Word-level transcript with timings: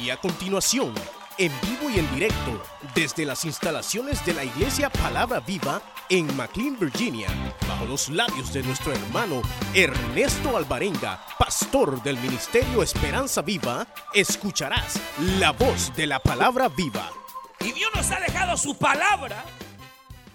Y 0.00 0.10
a 0.10 0.16
continuación, 0.18 0.94
en 1.38 1.52
vivo 1.62 1.88
y 1.88 1.98
en 1.98 2.14
directo, 2.14 2.62
desde 2.94 3.24
las 3.24 3.44
instalaciones 3.44 4.24
de 4.26 4.34
la 4.34 4.44
Iglesia 4.44 4.90
Palabra 4.90 5.40
Viva 5.40 5.80
en 6.10 6.36
McLean, 6.36 6.78
Virginia, 6.78 7.28
bajo 7.66 7.86
los 7.86 8.10
labios 8.10 8.52
de 8.52 8.62
nuestro 8.62 8.92
hermano 8.92 9.40
Ernesto 9.74 10.56
Alvarenga, 10.56 11.24
pastor 11.38 12.02
del 12.02 12.18
Ministerio 12.18 12.82
Esperanza 12.82 13.40
Viva, 13.40 13.86
escucharás 14.12 15.00
la 15.38 15.52
voz 15.52 15.94
de 15.96 16.06
la 16.06 16.20
Palabra 16.20 16.68
Viva. 16.68 17.10
Y 17.60 17.72
Dios 17.72 17.90
nos 17.94 18.10
ha 18.10 18.20
dejado 18.20 18.56
su 18.56 18.76
palabra 18.76 19.44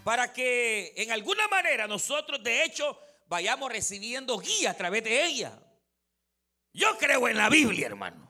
para 0.04 0.34
que 0.34 0.94
en 0.98 1.12
alguna 1.12 1.48
manera 1.50 1.88
nosotros 1.88 2.42
de 2.44 2.64
hecho 2.64 2.98
vayamos 3.28 3.72
recibiendo 3.72 4.40
guía 4.40 4.72
a 4.72 4.74
través 4.74 5.04
de 5.04 5.24
ella. 5.24 5.60
Yo 6.74 6.98
creo 6.98 7.28
en 7.28 7.38
la 7.38 7.50
Biblia, 7.50 7.86
hermano. 7.86 8.21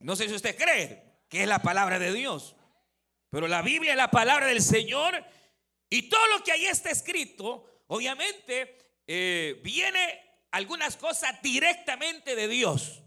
No 0.00 0.16
sé 0.16 0.28
si 0.28 0.34
usted 0.34 0.56
cree 0.56 1.02
que 1.28 1.42
es 1.42 1.48
la 1.48 1.60
palabra 1.60 1.98
de 1.98 2.12
Dios, 2.12 2.56
pero 3.30 3.48
la 3.48 3.62
Biblia 3.62 3.92
es 3.92 3.96
la 3.96 4.10
palabra 4.10 4.46
del 4.46 4.62
Señor 4.62 5.24
y 5.90 6.08
todo 6.08 6.26
lo 6.28 6.44
que 6.44 6.52
ahí 6.52 6.66
está 6.66 6.90
escrito, 6.90 7.82
obviamente, 7.86 8.78
eh, 9.06 9.60
viene 9.62 10.20
algunas 10.50 10.96
cosas 10.96 11.40
directamente 11.42 12.34
de 12.34 12.48
Dios 12.48 13.02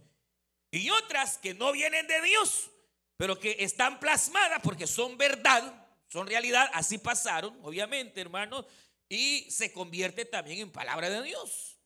y 0.71 0.89
otras 0.89 1.38
que 1.38 1.53
no 1.53 1.71
vienen 1.71 2.07
de 2.07 2.21
Dios, 2.21 2.70
pero 3.17 3.39
que 3.39 3.58
están 3.59 3.99
plasmadas 3.99 4.61
porque 4.63 4.88
son 4.88 5.17
verdad, 5.17 5.88
son 6.08 6.27
realidad, 6.27 6.69
así 6.73 6.97
pasaron, 6.97 7.58
obviamente, 7.63 8.21
hermanos, 8.21 8.66
y 9.08 9.49
se 9.49 9.73
convierte 9.73 10.25
también 10.25 10.59
en 10.59 10.71
palabra 10.71 11.09
de 11.09 11.23
Dios, 11.23 11.80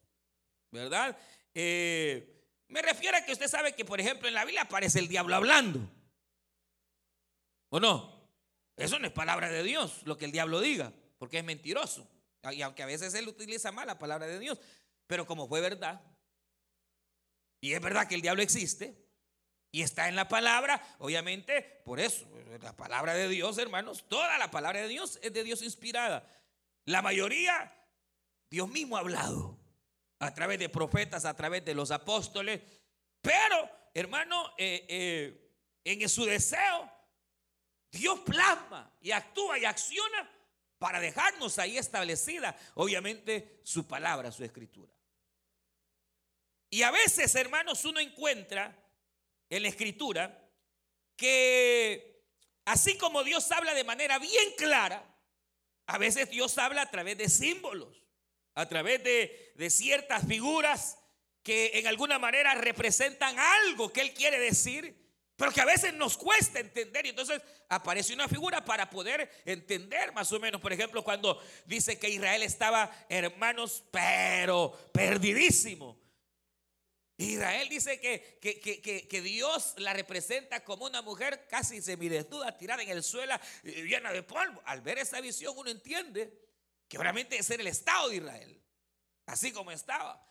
¿verdad? 0.72 1.18
Eh, 1.54 2.33
me 2.74 2.82
refiero 2.82 3.16
a 3.16 3.22
que 3.22 3.32
usted 3.32 3.48
sabe 3.48 3.76
que, 3.76 3.86
por 3.86 4.02
ejemplo, 4.02 4.28
en 4.28 4.34
la 4.34 4.46
Biblia 4.46 4.64
aparece 4.64 4.98
el 4.98 5.08
diablo 5.08 5.36
hablando. 5.36 5.80
¿O 7.70 7.80
no? 7.80 8.28
Eso 8.76 8.98
no 8.98 9.06
es 9.06 9.14
palabra 9.14 9.48
de 9.50 9.62
Dios, 9.62 10.02
lo 10.06 10.18
que 10.18 10.26
el 10.26 10.32
diablo 10.32 10.60
diga, 10.60 10.92
porque 11.20 11.38
es 11.38 11.44
mentiroso. 11.44 12.10
Y 12.52 12.64
aunque 12.64 12.82
a 12.82 12.88
veces 12.88 13.14
él 13.14 13.28
utiliza 13.28 13.72
mal 13.72 13.86
la 13.86 14.00
palabra 14.00 14.26
de 14.26 14.40
Dios, 14.40 14.60
pero 15.06 15.28
como 15.28 15.48
fue 15.48 15.62
verdad, 15.62 16.02
y 17.62 17.74
es 17.74 17.80
verdad 17.80 18.08
que 18.08 18.16
el 18.16 18.22
diablo 18.22 18.42
existe, 18.42 18.98
y 19.72 19.84
está 19.84 20.08
en 20.10 20.16
la 20.16 20.28
palabra, 20.28 20.82
obviamente, 20.98 21.82
por 21.86 22.00
eso, 22.00 22.26
la 22.60 22.76
palabra 22.76 23.14
de 23.14 23.30
Dios, 23.30 23.60
hermanos, 23.60 24.04
toda 24.08 24.36
la 24.40 24.50
palabra 24.50 24.82
de 24.82 24.88
Dios 24.88 25.20
es 25.22 25.32
de 25.32 25.44
Dios 25.44 25.62
inspirada. 25.62 26.28
La 26.86 27.04
mayoría, 27.04 27.72
Dios 28.50 28.68
mismo 28.68 28.98
ha 28.98 29.02
hablado 29.02 29.63
a 30.24 30.34
través 30.34 30.60
de 30.60 30.70
profetas, 30.70 31.26
a 31.26 31.36
través 31.36 31.64
de 31.66 31.74
los 31.74 31.92
apóstoles. 31.92 32.62
Pero, 33.22 33.70
hermano, 33.94 34.54
eh, 34.58 34.86
eh, 34.88 35.52
en 35.84 36.10
su 36.10 36.26
deseo, 36.26 36.92
Dios 37.92 38.20
plasma 38.20 38.92
y 39.02 39.12
actúa 39.12 39.60
y 39.60 39.66
acciona 39.66 40.30
para 40.80 41.00
dejarnos 41.00 41.60
ahí 41.60 41.78
establecida, 41.78 42.58
obviamente, 42.76 43.62
su 43.64 43.88
palabra, 43.88 44.32
su 44.32 44.44
escritura. 44.44 44.92
Y 46.70 46.82
a 46.82 46.92
veces, 46.92 47.36
hermanos, 47.36 47.86
uno 47.86 48.00
encuentra 48.00 48.76
en 49.50 49.62
la 49.62 49.70
escritura 49.70 50.50
que 51.16 52.26
así 52.66 52.98
como 52.98 53.24
Dios 53.24 53.52
habla 53.52 53.74
de 53.74 53.84
manera 53.84 54.18
bien 54.18 54.54
clara, 54.58 55.06
a 55.86 55.98
veces 55.98 56.30
Dios 56.30 56.58
habla 56.58 56.82
a 56.82 56.90
través 56.90 57.18
de 57.18 57.30
símbolos 57.30 58.03
a 58.56 58.68
través 58.68 59.04
de, 59.04 59.70
ciertas 59.70 60.28
figuras 60.28 60.98
que 61.42 61.72
en 61.76 61.88
alguna 61.88 62.20
manera 62.20 62.54
representan 62.56 63.38
algo 63.38 63.92
que 63.92 64.02
Él 64.02 64.14
quiere 64.14 64.40
decir, 64.40 64.96
pero 65.36 65.52
que 65.52 65.62
a 65.62 65.66
veces 65.66 65.94
nos 65.94 66.18
cuesta 66.18 66.60
entender. 66.60 67.06
Y 67.06 67.10
entonces 67.10 67.42
aparece 67.70 68.14
una 68.14 68.28
figura 68.28 68.64
para 68.64 68.90
poder 68.90 69.30
entender 69.46 70.14
más 70.14 70.32
o 70.32 70.40
menos. 70.40 70.62
Por 70.62 70.72
ejemplo, 70.72 71.04
cuando 71.04 71.42
dice 71.66 71.98
que 71.98 72.10
Israel 72.10 72.44
estaba, 72.44 72.92
hermanos, 73.10 73.84
pero 73.92 74.72
perdidísimo. 74.94 76.00
Israel 77.18 77.70
dice 77.70 78.00
que, 78.00 79.22
Dios 79.22 79.76
la 79.78 79.94
representa 79.94 80.64
como 80.64 80.86
una 80.86 81.02
mujer 81.02 81.46
casi 81.50 81.82
semidesnuda, 81.82 82.58
tirada 82.58 82.82
en 82.84 82.90
el 82.90 83.04
suelo, 83.04 83.36
eh, 83.64 83.84
llena 83.84 84.12
de 84.12 84.24
polvo. 84.24 84.62
Al 84.66 84.82
ver 84.82 85.00
esa 85.00 85.22
visión 85.22 85.54
uno 85.58 85.70
entiende 85.70 86.34
que 86.94 87.00
obviamente 87.00 87.36
es 87.38 87.50
el 87.50 87.66
Estado 87.66 88.10
de 88.10 88.18
Israel, 88.18 88.62
así 89.26 89.52
como 89.52 89.72
estaba. 89.72 90.24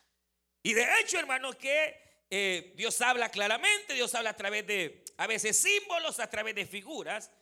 Y 0.63 0.75
de 0.75 0.87
hecho, 1.01 1.19
hermanos, 1.19 1.57
que 1.57 2.25
eh, 2.31 2.73
Dios 2.77 3.01
habla 3.01 3.31
claramente, 3.31 3.95
Dios 3.95 4.15
habla 4.15 4.31
a 4.31 4.37
través 4.37 4.65
de, 4.69 5.05
a 5.17 5.27
veces, 5.27 5.59
símbolos, 5.59 6.21
a 6.21 6.31
través 6.31 6.55
de 6.55 6.65
figuras, 6.65 7.33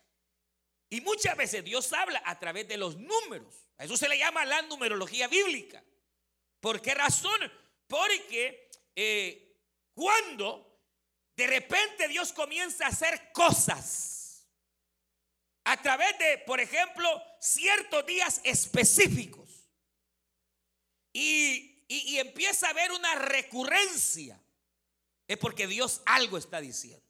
y 0.89 1.03
muchas 1.03 1.37
veces 1.37 1.63
Dios 1.63 1.93
habla 1.93 2.23
a 2.25 2.39
través 2.39 2.67
de 2.67 2.79
los 2.79 2.97
números. 2.97 3.69
A 3.77 3.85
eso 3.85 3.95
se 3.95 4.09
le 4.09 4.17
llama 4.17 4.47
la 4.47 4.63
numerología 4.63 5.29
bíblica. 5.29 5.85
¿Por 6.59 6.81
qué 6.81 6.95
razón? 6.95 7.53
Porque 7.87 8.71
eh, 8.97 9.55
cuando 9.93 10.81
de 11.37 11.47
repente 11.47 12.09
Dios 12.09 12.33
comienza 12.33 12.87
a 12.87 12.89
hacer 12.89 13.33
cosas, 13.33 14.20
a 15.65 15.77
través 15.83 16.19
de, 16.19 16.39
por 16.39 16.61
ejemplo, 16.61 17.09
ciertos 17.41 18.07
días 18.07 18.41
específicos. 18.45 19.69
Y, 21.13 21.67
empieza 22.19 22.69
a 22.69 22.71
haber 22.71 22.93
una 22.93 23.15
recurrencia. 23.17 24.41
Es 25.27 25.39
porque 25.39 25.67
Dios 25.67 26.03
algo 26.07 26.39
está 26.39 26.61
diciendo. 26.61 27.05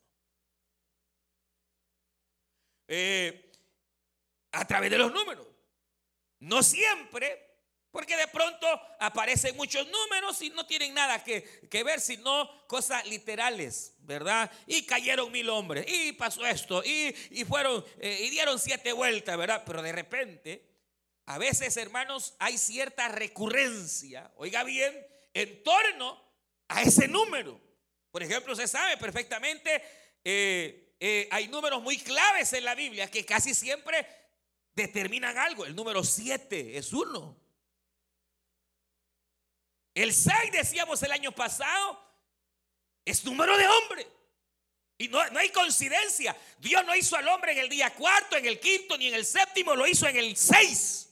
Eh, 2.89 3.53
a 4.53 4.67
través 4.67 4.91
de 4.91 4.99
los 4.99 5.13
números. 5.13 5.47
No 6.41 6.63
siempre, 6.63 7.50
porque 7.91 8.17
de 8.17 8.29
pronto 8.29 8.67
aparecen 9.01 9.57
muchos 9.57 9.87
números 9.89 10.41
y 10.43 10.51
no 10.51 10.67
tienen 10.67 10.95
nada 10.95 11.23
que, 11.25 11.85
ver, 11.85 12.01
sino 12.01 12.67
cosas 12.67 13.07
literales, 13.07 13.95
¿verdad? 14.01 14.51
Y 14.67 14.85
cayeron 14.87 15.33
mil 15.33 15.49
hombres, 15.51 15.85
y 15.89 16.13
pasó 16.13 16.47
esto, 16.47 16.83
y, 16.85 17.13
fueron, 17.45 17.85
eh, 17.99 18.21
y 18.23 18.31
dieron 18.31 18.59
siete 18.59 18.93
vueltas, 18.93 19.37
¿verdad? 19.37 19.65
Pero 19.67 19.83
de 19.83 19.93
repente, 19.93 20.71
a 21.27 21.39
veces, 21.39 21.77
hermanos, 21.77 22.35
hay 22.39 22.59
cierta 22.59 23.09
recurrencia, 23.09 24.31
oiga 24.37 24.63
bien, 24.63 24.95
en 25.35 25.63
torno 25.63 26.23
a 26.69 26.83
ese 26.83 27.09
número. 27.09 27.61
Por 28.11 28.23
ejemplo, 28.23 28.55
se 28.55 28.69
sabe 28.69 28.97
perfectamente, 28.97 29.83
eh, 30.25 30.95
eh, 31.01 31.29
hay 31.31 31.49
números 31.49 31.83
muy 31.83 31.99
claves 31.99 32.53
en 32.53 32.65
la 32.65 32.75
Biblia 32.75 33.11
que 33.11 33.25
casi 33.25 33.55
siempre 33.55 34.07
determinan 34.75 35.39
algo. 35.39 35.67
El 35.67 35.75
número 35.75 36.05
siete 36.05 36.77
es 36.77 36.93
uno. 36.93 37.37
El 40.01 40.15
6 40.15 40.53
decíamos 40.53 41.03
el 41.03 41.13
año 41.13 41.31
pasado 41.31 42.03
es 43.05 43.23
número 43.23 43.55
de 43.59 43.67
hombre. 43.67 44.07
Y 44.97 45.09
no, 45.09 45.29
no, 45.29 45.39
hay 45.39 45.51
coincidencia. 45.51 46.35
Dios 46.59 46.87
no 46.87 46.97
hizo 46.97 47.17
al 47.17 47.29
hombre 47.29 47.53
en 47.53 47.59
el 47.59 47.69
día 47.69 47.93
cuarto, 47.95 48.35
en 48.35 48.47
el 48.47 48.59
quinto, 48.59 48.97
ni 48.97 49.09
en 49.09 49.15
el 49.15 49.27
séptimo, 49.27 49.75
lo 49.75 49.87
hizo 49.87 50.09
en 50.09 50.17
el 50.17 50.39
6. 50.39 51.07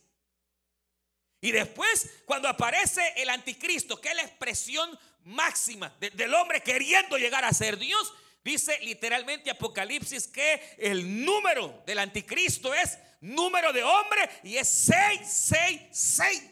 Y 1.43 1.53
después, 1.53 2.09
cuando 2.25 2.49
aparece 2.49 3.13
el 3.17 3.29
anticristo, 3.29 4.01
que 4.01 4.09
es 4.09 4.17
la 4.17 4.23
expresión 4.23 4.99
máxima 5.25 5.95
del 6.01 6.33
hombre 6.33 6.63
queriendo 6.63 7.19
llegar 7.19 7.45
a 7.45 7.53
ser 7.53 7.77
Dios, 7.77 8.15
dice 8.43 8.79
literalmente 8.81 9.51
Apocalipsis 9.51 10.27
que 10.29 10.77
el 10.79 11.27
número 11.27 11.83
del 11.85 11.99
anticristo 11.99 12.73
es 12.73 12.99
número 13.21 13.71
de 13.71 13.85
hombre 13.85 14.31
y 14.45 14.57
es 14.57 14.67
6, 14.67 15.21
6, 15.31 15.81
6. 15.93 16.43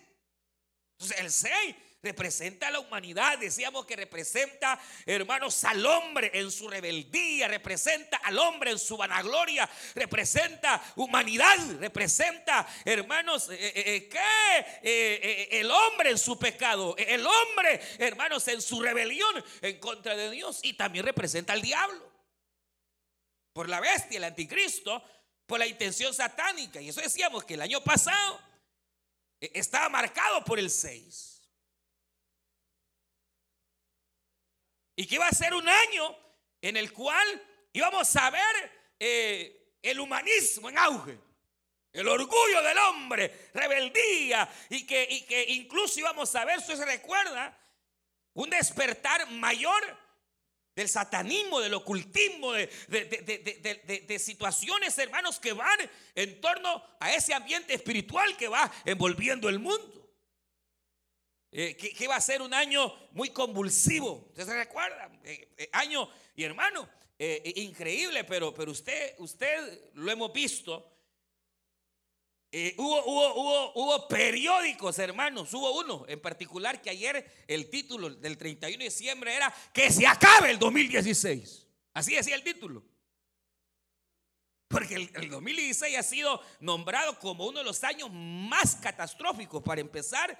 Entonces 0.98 1.18
el 1.18 1.32
6 1.32 1.76
representa 2.06 2.68
a 2.68 2.70
la 2.70 2.80
humanidad, 2.80 3.36
decíamos 3.38 3.84
que 3.84 3.96
representa, 3.96 4.80
hermanos, 5.04 5.64
al 5.64 5.84
hombre 5.84 6.30
en 6.34 6.50
su 6.52 6.68
rebeldía, 6.68 7.48
representa 7.48 8.18
al 8.18 8.38
hombre 8.38 8.70
en 8.70 8.78
su 8.78 8.96
vanagloria, 8.96 9.68
representa 9.94 10.80
humanidad, 10.94 11.58
representa, 11.80 12.66
hermanos, 12.84 13.48
eh, 13.50 13.72
eh, 13.74 13.84
eh, 13.96 14.08
que 14.08 15.60
el 15.60 15.70
hombre 15.70 16.10
en 16.10 16.18
su 16.18 16.38
pecado, 16.38 16.94
el 16.96 17.26
hombre, 17.26 17.80
hermanos, 17.98 18.46
en 18.48 18.62
su 18.62 18.80
rebelión 18.80 19.44
en 19.60 19.80
contra 19.80 20.14
de 20.14 20.30
Dios 20.30 20.60
y 20.62 20.74
también 20.74 21.04
representa 21.04 21.52
al 21.52 21.62
diablo. 21.62 22.12
Por 23.52 23.68
la 23.68 23.80
bestia, 23.80 24.18
el 24.18 24.24
anticristo, 24.24 25.02
por 25.46 25.58
la 25.58 25.66
intención 25.66 26.14
satánica. 26.14 26.80
Y 26.80 26.90
eso 26.90 27.00
decíamos 27.00 27.44
que 27.44 27.54
el 27.54 27.62
año 27.62 27.82
pasado 27.82 28.40
estaba 29.40 29.88
marcado 29.88 30.44
por 30.44 30.58
el 30.58 30.70
6. 30.70 31.35
Y 34.96 35.06
que 35.06 35.16
iba 35.16 35.28
a 35.28 35.32
ser 35.32 35.54
un 35.54 35.68
año 35.68 36.16
en 36.60 36.76
el 36.76 36.92
cual 36.92 37.42
íbamos 37.72 38.16
a 38.16 38.30
ver 38.30 38.72
eh, 38.98 39.76
el 39.82 40.00
humanismo 40.00 40.70
en 40.70 40.78
auge. 40.78 41.18
El 41.92 42.08
orgullo 42.08 42.62
del 42.62 42.76
hombre, 42.78 43.50
rebeldía, 43.54 44.48
y 44.68 44.86
que, 44.86 45.06
y 45.08 45.22
que 45.22 45.44
incluso 45.48 46.00
íbamos 46.00 46.34
a 46.34 46.44
ver, 46.44 46.58
eso 46.58 46.76
se 46.76 46.84
recuerda, 46.84 47.58
un 48.34 48.50
despertar 48.50 49.30
mayor 49.30 49.82
del 50.76 50.90
satanismo, 50.90 51.58
del 51.60 51.72
ocultismo, 51.72 52.52
de, 52.52 54.18
situaciones, 54.18 54.96
hermanos, 54.98 55.40
que 55.40 55.54
van 55.54 55.78
en 56.14 56.38
torno 56.42 56.84
a 57.00 57.14
ese 57.14 57.32
ambiente 57.32 57.72
espiritual 57.72 58.36
que 58.36 58.48
va 58.48 58.70
envolviendo 58.84 59.48
el 59.48 59.58
mundo. 59.58 59.95
Eh, 61.58 61.74
que, 61.74 62.06
va 62.06 62.16
a 62.16 62.20
ser 62.20 62.42
un 62.42 62.52
año 62.52 62.94
muy 63.12 63.30
convulsivo. 63.30 64.26
¿Usted 64.28 64.44
se 64.44 64.54
recuerda? 64.58 65.10
Eh, 65.24 65.54
eh, 65.56 65.70
año, 65.72 66.06
y 66.34 66.44
hermano, 66.44 66.86
increíble, 67.18 68.24
pero, 68.24 68.52
pero 68.52 68.72
usted, 68.72 69.14
usted 69.20 69.90
lo 69.94 70.12
hemos 70.12 70.34
visto. 70.34 70.92
hubo, 72.76 73.04
hubo, 73.06 73.72
hubo, 73.74 74.06
periódicos, 74.06 74.98
hermanos. 74.98 75.54
Hubo 75.54 75.80
uno 75.80 76.04
en 76.08 76.20
particular 76.20 76.82
que 76.82 76.90
ayer 76.90 77.26
el 77.48 77.70
título 77.70 78.10
del 78.10 78.36
31 78.36 78.76
de 78.76 78.84
diciembre 78.84 79.34
era 79.34 79.50
que 79.72 79.90
se 79.90 80.06
acabe 80.06 80.50
el 80.50 80.58
2016. 80.58 81.66
Así 81.94 82.14
decía 82.14 82.34
el 82.34 82.44
título. 82.44 82.84
Porque 84.68 84.96
el, 84.96 85.30
2016 85.30 85.96
ha 85.96 86.02
sido 86.02 86.42
nombrado 86.60 87.18
como 87.18 87.46
uno 87.46 87.60
de 87.60 87.64
los 87.64 87.82
años 87.82 88.10
más 88.12 88.76
catastróficos 88.76 89.62
para 89.62 89.80
empezar 89.80 90.38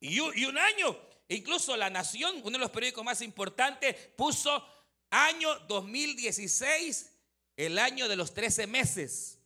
y 0.00 0.20
un, 0.20 0.58
año, 0.58 0.96
incluso 1.28 1.76
La 1.76 1.90
Nación, 1.90 2.36
uno 2.44 2.52
de 2.52 2.58
los 2.58 2.70
periódicos 2.70 3.04
más 3.04 3.20
importantes, 3.20 3.96
puso 4.16 4.64
año 5.10 5.58
2016, 5.60 7.12
el 7.56 7.78
año 7.78 8.08
de 8.08 8.16
los 8.16 8.32
13 8.32 8.66
meses. 8.66 9.38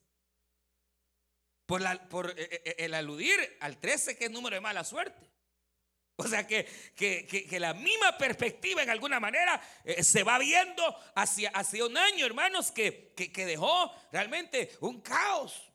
Por, 1.65 1.83
por 2.09 2.31
eh, 2.31 2.35
eh, 2.39 2.63
eh, 2.65 2.75
el 2.79 2.95
aludir 2.95 3.57
al 3.61 3.79
13, 3.79 4.17
que 4.17 4.27
es 4.27 4.31
número 4.31 4.55
de 4.55 4.61
mala 4.61 4.85
suerte. 4.85 5.31
O 6.17 6.29
sea 6.29 6.47
que, 6.47 6.67
que, 6.95 7.59
la 7.59 7.73
misma 7.73 8.19
perspectiva 8.19 8.83
en 8.83 8.91
alguna 8.91 9.19
manera 9.19 9.61
se 10.03 10.23
va 10.23 10.39
viendo 10.39 10.85
hacia, 11.15 11.49
hacia 11.51 11.87
un 11.87 11.97
año, 11.97 12.27
hermanos, 12.27 12.71
que, 12.71 13.15
dejó 13.35 13.93
realmente 14.13 14.71
un 14.81 15.01
caos 15.01 15.73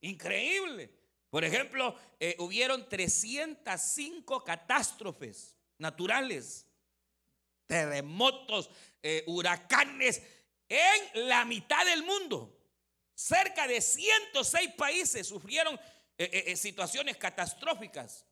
increíble. 0.00 0.99
Por 1.30 1.44
ejemplo, 1.44 1.96
eh, 2.18 2.34
hubieron 2.40 2.88
305 2.88 4.42
catástrofes 4.42 5.56
naturales, 5.78 6.66
terremotos, 7.66 8.68
eh, 9.00 9.22
huracanes 9.28 10.22
en 10.68 11.28
la 11.28 11.44
mitad 11.44 11.84
del 11.86 12.02
mundo. 12.02 12.58
Cerca 13.14 13.68
de 13.68 13.80
106 13.80 14.70
países 14.76 15.26
sufrieron 15.28 15.78
eh, 16.18 16.56
situaciones 16.56 17.16
catastróficas. 17.16 18.26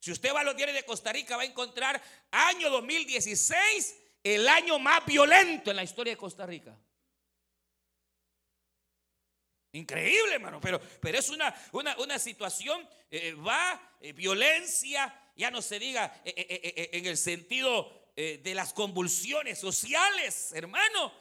Si 0.00 0.12
usted 0.12 0.32
va 0.32 0.40
a 0.40 0.44
los 0.44 0.56
diarios 0.56 0.76
de 0.76 0.84
Costa 0.84 1.12
Rica 1.12 1.36
va 1.36 1.42
a 1.42 1.46
encontrar 1.46 2.00
año 2.30 2.70
2016, 2.70 3.96
el 4.22 4.48
año 4.48 4.78
más 4.78 5.04
violento 5.04 5.70
en 5.70 5.76
la 5.76 5.82
historia 5.82 6.12
de 6.12 6.16
Costa 6.16 6.46
Rica. 6.46 6.76
Increíble, 9.78 10.34
hermano, 10.34 10.60
pero, 10.60 10.80
pero 11.00 11.18
es 11.18 11.28
una, 11.28 11.54
una, 11.72 12.18
situación, 12.18 12.86
eh, 13.10 13.32
va, 13.34 13.96
eh, 14.00 14.12
violencia, 14.12 15.14
ya 15.36 15.52
no 15.52 15.62
se 15.62 15.78
diga 15.78 16.20
eh, 16.24 16.90
en 16.92 17.06
el 17.06 17.16
sentido 17.16 17.96
de 18.16 18.52
las 18.52 18.72
convulsiones 18.72 19.60
sociales, 19.60 20.50
hermano. 20.52 21.12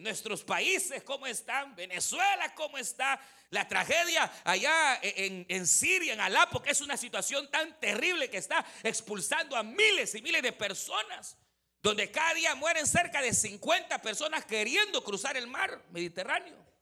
nuestros 0.00 0.44
países, 0.44 1.02
¿cómo 1.02 1.26
están? 1.26 1.74
Venezuela, 1.74 2.54
¿cómo 2.54 2.78
está? 2.78 3.20
La 3.50 3.66
tragedia 3.66 4.32
allá 4.44 5.00
en, 5.02 5.44
en 5.48 5.66
Siria, 5.66 6.12
en 6.12 6.20
Alepo, 6.20 6.62
que 6.62 6.70
es 6.70 6.80
una 6.80 6.96
situación 6.96 7.50
tan 7.50 7.80
terrible 7.80 8.30
que 8.30 8.36
está 8.36 8.64
expulsando 8.84 9.56
a 9.56 9.64
miles 9.64 10.14
y 10.14 10.22
miles 10.22 10.42
de 10.42 10.52
personas 10.52 11.36
donde 11.82 12.08
cada 12.12 12.34
día 12.34 12.54
mueren 12.54 12.86
cerca 12.86 13.20
de 13.20 13.34
50 13.34 14.00
personas 14.00 14.44
queriendo 14.44 15.02
cruzar 15.02 15.36
el 15.36 15.48
mar 15.48 15.84
Mediterráneo. 15.90 16.73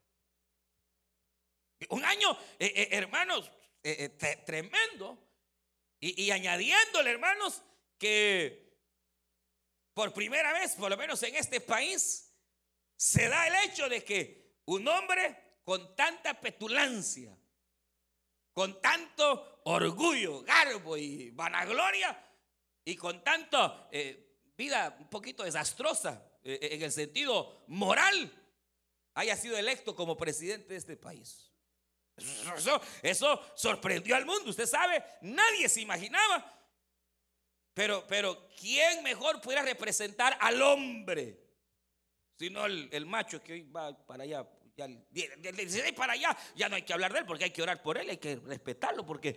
Un 1.90 2.04
año, 2.04 2.36
eh, 2.58 2.72
eh, 2.74 2.88
hermanos, 2.92 3.50
eh, 3.82 4.08
tremendo. 4.44 5.18
Y, 6.00 6.24
y 6.24 6.30
añadiéndole, 6.30 7.10
hermanos, 7.10 7.62
que 7.98 8.72
por 9.94 10.12
primera 10.12 10.52
vez, 10.52 10.74
por 10.74 10.90
lo 10.90 10.96
menos 10.96 11.22
en 11.22 11.36
este 11.36 11.60
país, 11.60 12.32
se 12.96 13.28
da 13.28 13.46
el 13.46 13.68
hecho 13.68 13.88
de 13.88 14.04
que 14.04 14.60
un 14.66 14.86
hombre 14.88 15.58
con 15.64 15.94
tanta 15.94 16.40
petulancia, 16.40 17.36
con 18.52 18.80
tanto 18.80 19.62
orgullo, 19.64 20.42
garbo 20.42 20.96
y 20.96 21.30
vanagloria, 21.30 22.30
y 22.84 22.96
con 22.96 23.22
tanta 23.22 23.88
vida 24.56 24.96
un 24.98 25.08
poquito 25.08 25.44
desastrosa 25.44 26.32
en 26.42 26.82
el 26.82 26.90
sentido 26.90 27.64
moral, 27.68 28.42
haya 29.14 29.36
sido 29.36 29.56
electo 29.56 29.94
como 29.94 30.16
presidente 30.16 30.72
de 30.72 30.78
este 30.78 30.96
país. 30.96 31.51
Eso, 33.02 33.42
sorprendió 33.54 34.16
al 34.16 34.26
mundo. 34.26 34.50
Usted 34.50 34.66
sabe, 34.66 35.02
nadie 35.22 35.68
se 35.68 35.80
imaginaba. 35.80 36.60
Pero, 37.74 38.06
pero, 38.06 38.48
¿quién 38.58 39.02
mejor 39.02 39.40
pudiera 39.40 39.62
representar 39.62 40.36
al 40.40 40.60
hombre? 40.60 41.40
Sino 42.38 42.66
el, 42.66 42.88
el 42.92 43.06
macho 43.06 43.42
que 43.42 43.54
hoy 43.54 43.62
va 43.62 43.96
para 44.06 44.24
allá. 44.24 44.46
Ya, 44.76 44.88
para 45.94 46.14
allá, 46.14 46.36
ya 46.54 46.68
no 46.68 46.76
hay 46.76 46.82
que 46.82 46.92
hablar 46.92 47.12
de 47.12 47.20
él 47.20 47.26
porque 47.26 47.44
hay 47.44 47.50
que 47.50 47.62
orar 47.62 47.82
por 47.82 47.98
él, 47.98 48.08
hay 48.08 48.16
que 48.16 48.36
respetarlo 48.36 49.04
porque 49.04 49.36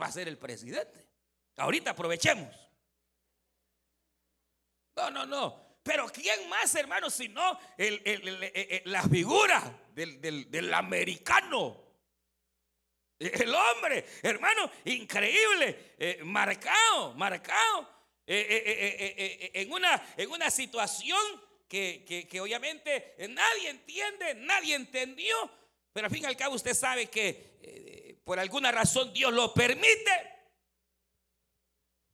va 0.00 0.06
a 0.06 0.12
ser 0.12 0.28
el 0.28 0.36
presidente. 0.36 1.08
Ahorita 1.56 1.90
aprovechemos. 1.90 2.54
No, 4.96 5.10
no, 5.10 5.26
no. 5.26 5.64
Pero 5.82 6.06
¿quién 6.08 6.48
más, 6.48 6.74
hermano, 6.74 7.10
sino 7.10 7.58
el, 7.76 8.82
la 8.86 9.02
figura 9.02 9.88
del, 9.92 10.20
del 10.20 10.74
americano? 10.74 11.83
El 13.32 13.54
hombre, 13.54 14.04
hermano, 14.22 14.70
increíble, 14.84 15.94
eh, 15.98 16.20
marcado, 16.24 17.14
marcado 17.14 17.88
eh, 18.26 18.46
eh, 18.48 19.50
en, 19.54 19.72
una, 19.72 20.14
en 20.16 20.30
una 20.30 20.50
situación 20.50 21.18
que, 21.68 22.28
obviamente 22.40 23.16
nadie 23.30 23.70
entiende, 23.70 24.34
nadie 24.36 24.74
entendió, 24.76 25.34
pero 25.92 26.06
al 26.06 26.12
fin 26.12 26.22
y 26.22 26.26
al 26.26 26.36
cabo 26.36 26.54
usted 26.54 26.74
sabe 26.74 27.06
que 27.06 28.20
por 28.24 28.38
alguna 28.38 28.70
razón 28.70 29.12
Dios 29.12 29.32
lo 29.32 29.52
permite, 29.52 30.32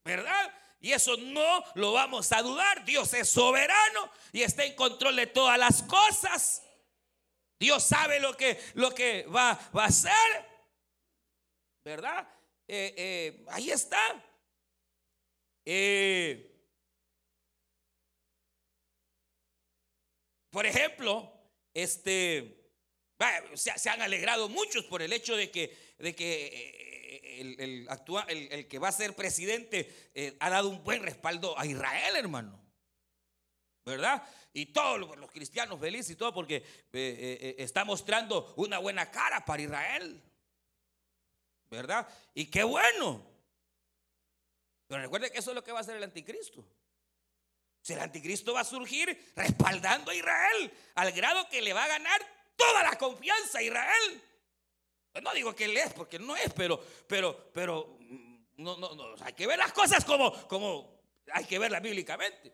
¿verdad? 0.05 0.55
Y 0.81 0.93
eso 0.93 1.17
no 1.19 1.65
lo 1.75 1.93
vamos 1.93 2.33
a 2.33 2.41
dudar. 2.41 2.85
Dios 2.87 3.13
es 3.13 3.29
soberano 3.29 4.11
y 4.33 4.43
está 4.43 4.65
en 4.65 4.75
control 4.75 5.17
de 5.17 5.27
todas 5.27 5.58
las 5.58 5.82
cosas. 5.82 6.63
Dios 7.58 7.82
sabe 7.82 8.19
lo 8.19 8.34
que, 8.34 8.58
lo 8.75 8.94
que 8.94 9.25
va, 9.25 9.61
va 9.77 9.84
a 9.84 9.89
hacer. 9.89 10.50
¿Verdad? 11.84 12.29
Eh, 12.67 12.94
eh, 12.96 13.44
ahí 13.49 13.70
está. 13.70 13.99
Eh, 15.65 16.56
por 20.51 20.67
ejemplo, 20.67 21.32
este, 21.75 22.72
se, 23.55 23.91
han 23.91 24.03
alegrado 24.03 24.49
muchos 24.49 24.84
por 24.84 25.03
el 25.03 25.13
hecho 25.13 25.37
de 25.37 25.51
que, 25.51 25.77
de 25.99 26.15
que 26.15 27.39
el, 27.41 28.69
que 28.69 28.79
va 28.79 28.89
a 28.89 28.93
ser 28.93 29.15
presidente 29.15 30.37
ha 30.39 30.51
dado 30.51 30.69
un 30.69 30.84
buen 30.84 31.03
respaldo 31.03 31.58
a 31.58 31.67
Israel, 31.67 32.17
hermano. 32.17 32.60
¿Verdad? 33.84 34.22
Y 34.53 34.67
todos 34.67 34.99
los, 35.01 35.31
cristianos 35.31 35.81
felices 35.81 36.13
y 36.13 36.17
todo 36.17 36.34
porque 36.34 36.65
está 36.93 37.84
mostrando 37.84 38.55
una 38.56 38.79
buena 38.79 39.10
cara 39.10 39.44
para 39.44 39.63
Israel. 39.63 40.30
¿Verdad? 41.70 42.06
Y 42.34 42.46
qué 42.46 42.65
bueno. 42.65 43.24
Pero 44.86 45.03
recuerde 45.03 45.31
que 45.31 45.39
eso 45.39 45.53
es 45.53 45.55
lo 45.55 45.62
que 45.62 45.72
va 45.72 45.79
a 45.79 45.82
hacer 45.82 45.96
el 45.96 46.03
anticristo. 46.03 46.65
Si 47.81 47.93
el 47.93 48.00
anticristo 48.00 48.53
va 48.53 48.60
a 48.60 48.65
surgir 48.65 49.32
respaldando 49.36 50.10
a 50.10 50.15
Israel 50.15 50.72
al 50.96 51.12
grado 51.12 51.48
que 51.48 51.62
le 51.62 51.72
va 51.72 51.84
a 51.84 51.89
ganar 51.89 52.20
toda 52.56 52.82
la 52.82 52.98
confianza 52.98 53.58
a 53.58 53.62
Israel. 53.62 54.22
Pues 55.12 55.24
no 55.24 55.32
digo 55.32 55.55
que 55.55 55.65
él 55.65 55.77
es, 55.77 55.93
porque 55.93 56.19
no 56.19 56.36
es, 56.36 56.53
pero, 56.53 56.79
pero, 57.06 57.50
pero, 57.53 57.96
mm, 58.00 58.44
no, 58.58 58.77
no, 58.77 58.94
no, 58.94 59.15
hay 59.24 59.32
que 59.32 59.46
ver 59.46 59.58
las 59.58 59.72
cosas 59.72 60.05
como, 60.05 60.32
como 60.46 61.00
hay 61.32 61.44
que 61.44 61.58
verlas 61.58 61.82
bíblicamente. 61.82 62.53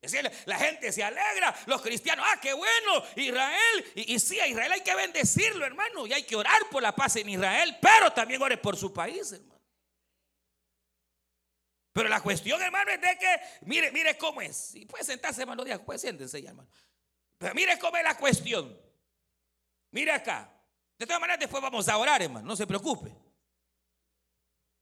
Decirle, 0.00 0.30
la 0.46 0.58
gente 0.58 0.92
se 0.92 1.02
alegra, 1.02 1.54
los 1.66 1.82
cristianos, 1.82 2.24
ah, 2.28 2.38
qué 2.40 2.52
bueno, 2.52 3.04
Israel. 3.16 3.92
Y, 3.96 4.18
sí, 4.20 4.38
a 4.38 4.46
Israel 4.46 4.70
hay 4.70 4.80
que 4.82 4.94
bendecirlo, 4.94 5.66
hermano, 5.66 6.06
y 6.06 6.12
hay 6.12 6.22
que 6.22 6.36
orar 6.36 6.68
por 6.70 6.82
la 6.82 6.94
paz 6.94 7.16
en 7.16 7.28
Israel, 7.28 7.76
pero 7.82 8.12
también 8.12 8.40
ore 8.40 8.56
por 8.58 8.76
su 8.76 8.92
país, 8.92 9.32
hermano. 9.32 9.60
Pero 11.92 12.08
la 12.08 12.20
cuestión, 12.20 12.62
hermano, 12.62 12.92
es 12.92 13.00
de 13.00 13.18
que, 13.18 13.40
mire, 13.62 13.90
mire 13.90 14.16
cómo 14.16 14.40
es. 14.40 14.76
Y 14.76 14.86
puede 14.86 15.02
sentarse, 15.02 15.40
hermano 15.40 15.64
Díaz, 15.64 15.80
puede 15.80 15.98
siéntense 15.98 16.40
ya, 16.40 16.50
hermano. 16.50 16.70
Pero 17.36 17.54
mire 17.54 17.76
cómo 17.80 17.96
es 17.96 18.04
la 18.04 18.16
cuestión. 18.16 18.80
Mire 19.90 20.12
acá. 20.12 20.48
De 20.96 21.06
todas 21.06 21.20
maneras, 21.20 21.40
después 21.40 21.60
vamos 21.60 21.88
a 21.88 21.96
orar, 21.96 22.22
hermano, 22.22 22.46
no 22.46 22.54
se 22.54 22.68
preocupe. 22.68 23.12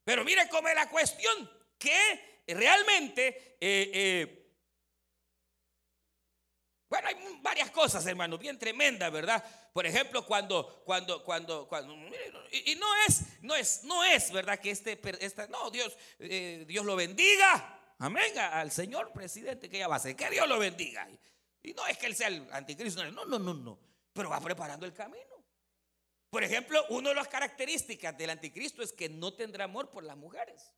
Pero 0.04 0.24
mire 0.24 0.46
cómo 0.50 0.68
es 0.68 0.74
la 0.74 0.90
cuestión. 0.90 1.50
Que 1.78 2.44
realmente, 2.46 3.56
eh, 3.60 3.90
eh, 3.94 4.45
bueno, 6.88 7.08
hay 7.08 7.16
varias 7.42 7.70
cosas, 7.70 8.06
hermano, 8.06 8.38
bien 8.38 8.58
tremendas, 8.58 9.10
¿verdad? 9.10 9.44
Por 9.72 9.86
ejemplo, 9.86 10.24
cuando, 10.24 10.82
cuando, 10.84 11.24
cuando, 11.24 11.66
cuando, 11.66 11.94
y, 12.52 12.76
no 12.76 12.86
es, 13.08 13.42
no 13.42 13.56
es, 13.56 13.84
no 13.84 14.04
es, 14.04 14.30
¿verdad? 14.30 14.58
Que 14.58 14.70
este, 14.70 15.00
esta, 15.20 15.48
no, 15.48 15.70
Dios, 15.70 15.96
eh, 16.20 16.64
Dios 16.66 16.86
lo 16.86 16.94
bendiga, 16.94 17.94
amén, 17.98 18.38
al 18.38 18.70
señor 18.70 19.12
presidente 19.12 19.68
que 19.68 19.78
ya 19.78 19.88
va 19.88 19.96
a 19.96 20.00
ser, 20.00 20.14
que 20.14 20.30
Dios 20.30 20.46
lo 20.48 20.58
bendiga. 20.58 21.08
Y 21.62 21.72
no 21.74 21.84
es 21.88 21.98
que 21.98 22.06
él 22.06 22.14
sea 22.14 22.28
el 22.28 22.46
anticristo, 22.52 23.04
no, 23.10 23.24
no, 23.24 23.38
no, 23.38 23.54
no, 23.54 23.78
pero 24.12 24.30
va 24.30 24.40
preparando 24.40 24.86
el 24.86 24.92
camino. 24.92 25.44
Por 26.30 26.44
ejemplo, 26.44 26.84
una 26.90 27.08
de 27.08 27.14
las 27.16 27.28
características 27.28 28.16
del 28.16 28.30
anticristo 28.30 28.82
es 28.82 28.92
que 28.92 29.08
no 29.08 29.34
tendrá 29.34 29.64
amor 29.64 29.90
por 29.90 30.04
las 30.04 30.16
mujeres. 30.16 30.72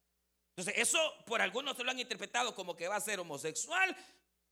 Entonces, 0.50 0.75
eso 0.77 0.99
por 1.27 1.43
algunos 1.43 1.77
se 1.77 1.85
lo 1.85 1.91
han 1.91 2.00
interpretado 2.00 2.55
como 2.55 2.75
que 2.75 2.88
va 2.88 2.97
a 2.97 3.00
ser 3.00 3.21
homosexual, 3.21 3.97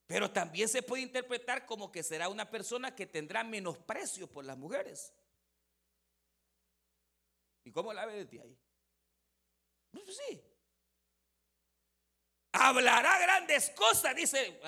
pero 0.06 0.30
también 0.30 0.68
se 0.68 0.82
puede 0.82 1.02
interpretar 1.02 1.66
como 1.66 1.90
que 1.90 2.02
será 2.02 2.28
una 2.28 2.48
persona 2.48 2.94
que 2.94 3.06
tendrá 3.06 3.42
menosprecio 3.42 4.28
por 4.28 4.44
las 4.44 4.56
mujeres. 4.56 5.12
¿Y 7.64 7.72
cómo 7.72 7.92
la 7.92 8.06
ve 8.06 8.24
desde 8.24 8.40
ahí? 8.40 8.56
Pues 9.90 10.16
sí. 10.28 10.40
Hablará 12.52 13.18
grandes 13.18 13.70
cosas, 13.70 14.14
dice 14.14 14.58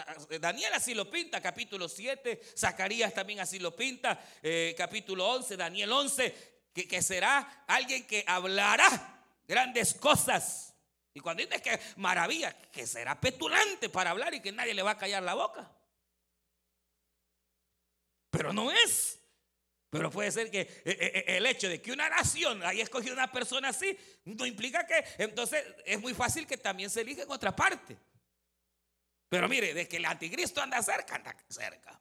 Daniel 0.40 0.74
así 0.74 0.92
lo 0.94 1.10
pinta, 1.10 1.40
capítulo 1.40 1.88
7, 1.88 2.38
Zacarías 2.54 3.14
también 3.14 3.40
así 3.40 3.58
lo 3.58 3.74
pinta, 3.74 4.22
eh, 4.42 4.74
capítulo 4.76 5.26
11, 5.26 5.56
Daniel 5.56 5.92
11, 5.92 6.68
que, 6.74 6.86
que 6.86 7.00
será 7.00 7.64
alguien 7.66 8.06
que 8.06 8.24
hablará 8.26 9.24
grandes 9.46 9.94
cosas. 9.94 10.74
Y 11.14 11.20
cuando 11.20 11.42
dice 11.42 11.60
que 11.60 11.78
maravilla, 11.96 12.52
que 12.70 12.86
será 12.86 13.20
petulante 13.20 13.88
para 13.88 14.10
hablar 14.10 14.34
y 14.34 14.40
que 14.40 14.52
nadie 14.52 14.74
le 14.74 14.82
va 14.82 14.92
a 14.92 14.98
callar 14.98 15.22
la 15.22 15.34
boca. 15.34 15.70
Pero 18.30 18.52
no 18.52 18.70
es. 18.70 19.18
Pero 19.90 20.10
puede 20.10 20.30
ser 20.30 20.50
que 20.50 20.60
eh, 20.60 20.68
eh, 20.84 20.96
eh, 21.14 21.24
el 21.38 21.46
hecho 21.46 21.68
de 21.68 21.80
que 21.80 21.92
una 21.92 22.08
nación 22.10 22.62
haya 22.62 22.82
escogido 22.82 23.14
una 23.14 23.32
persona 23.32 23.70
así, 23.70 23.96
no 24.24 24.44
implica 24.44 24.86
que 24.86 25.02
entonces 25.16 25.64
es 25.86 25.98
muy 25.98 26.12
fácil 26.12 26.46
que 26.46 26.58
también 26.58 26.90
se 26.90 27.00
elija 27.00 27.22
en 27.22 27.30
otra 27.30 27.56
parte. 27.56 27.96
Pero 29.30 29.48
mire, 29.48 29.72
de 29.72 29.88
que 29.88 29.96
el 29.96 30.04
anticristo 30.04 30.60
anda 30.60 30.82
cerca, 30.82 31.14
anda 31.14 31.34
cerca. 31.48 31.98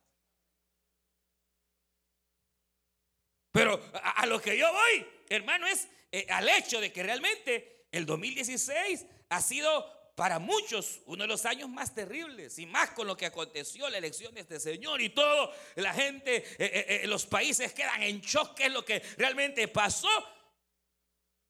Pero 3.52 3.82
a, 3.94 4.26
lo 4.26 4.40
que 4.42 4.58
yo 4.58 4.72
voy, 4.72 5.08
hermano, 5.30 5.66
es 5.66 5.88
al 6.30 6.48
hecho 6.50 6.80
de 6.80 6.92
que 6.92 7.04
realmente 7.04 7.77
el 7.92 8.06
2016 8.06 9.06
ha 9.30 9.42
sido 9.42 9.98
para 10.18 10.40
muchos 10.40 11.02
uno 11.06 11.26
de 11.26 11.28
los 11.28 11.46
años 11.46 11.70
más 11.70 11.94
terribles 11.94 12.58
y 12.58 12.66
más 12.66 12.90
con 12.90 13.06
lo 13.06 13.16
que 13.16 13.28
aconteció 13.28 13.88
la 13.88 14.00
elección 14.00 14.34
de 14.34 14.42
este 14.42 14.60
señor 14.60 15.00
y 15.00 15.10
todo, 15.10 15.54
la 15.76 15.94
gente, 15.94 16.38
eh, 16.38 16.56
eh, 16.58 16.86
eh, 17.04 17.08
los 17.08 17.28
países 17.28 17.72
quedan 17.72 18.02
en 18.02 18.20
shock, 18.22 18.56
¿qué 18.56 18.66
es 18.66 18.72
lo 18.72 18.84
que 18.84 19.00
realmente 19.18 19.68
pasó? 19.68 20.10